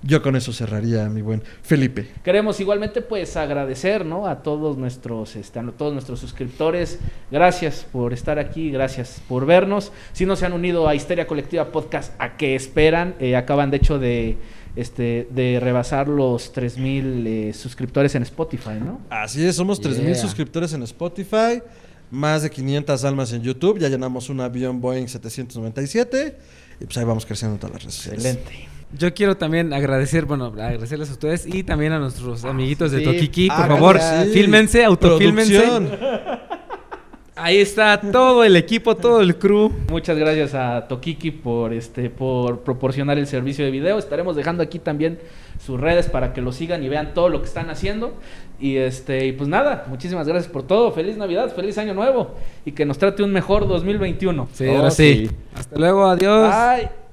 [0.03, 2.09] yo con eso cerraría, mi buen Felipe.
[2.25, 4.27] Queremos igualmente pues agradecer ¿no?
[4.27, 6.99] a todos nuestros este, a todos nuestros suscriptores.
[7.31, 9.93] Gracias por estar aquí, gracias por vernos.
[10.13, 13.15] Si no se han unido a Histeria Colectiva Podcast, ¿a qué esperan?
[13.19, 14.39] Eh, acaban de hecho de
[14.77, 19.01] este, de rebasar los 3000 eh, suscriptores en Spotify, ¿no?
[19.09, 20.15] Así es, somos 3000 Yeah.
[20.15, 21.63] suscriptores en Spotify,
[22.11, 26.37] más de 500 almas en YouTube, ya llenamos un avión Boeing 797
[26.81, 28.25] y pues ahí vamos creciendo en todas las redes sociales.
[28.25, 28.69] Excelente.
[28.97, 33.05] Yo quiero también agradecer, bueno, agradecerles a ustedes y también a nuestros amiguitos de sí.
[33.05, 33.49] Tokiki.
[33.49, 34.31] Por Ah, favor, sí.
[34.33, 35.59] fílmense, autofílmense.
[37.39, 39.71] Ahí está todo el equipo, todo el crew.
[39.91, 43.99] Muchas gracias a Tokiki por este por proporcionar el servicio de video.
[43.99, 45.19] Estaremos dejando aquí también
[45.63, 48.15] sus redes para que lo sigan y vean todo lo que están haciendo.
[48.59, 50.93] Y este y pues nada, muchísimas gracias por todo.
[50.93, 54.49] Feliz Navidad, feliz año nuevo y que nos trate un mejor 2021.
[54.55, 55.31] Sí, ahora sí.
[55.55, 56.55] Hasta luego, adiós.
[56.55, 57.06] Bye.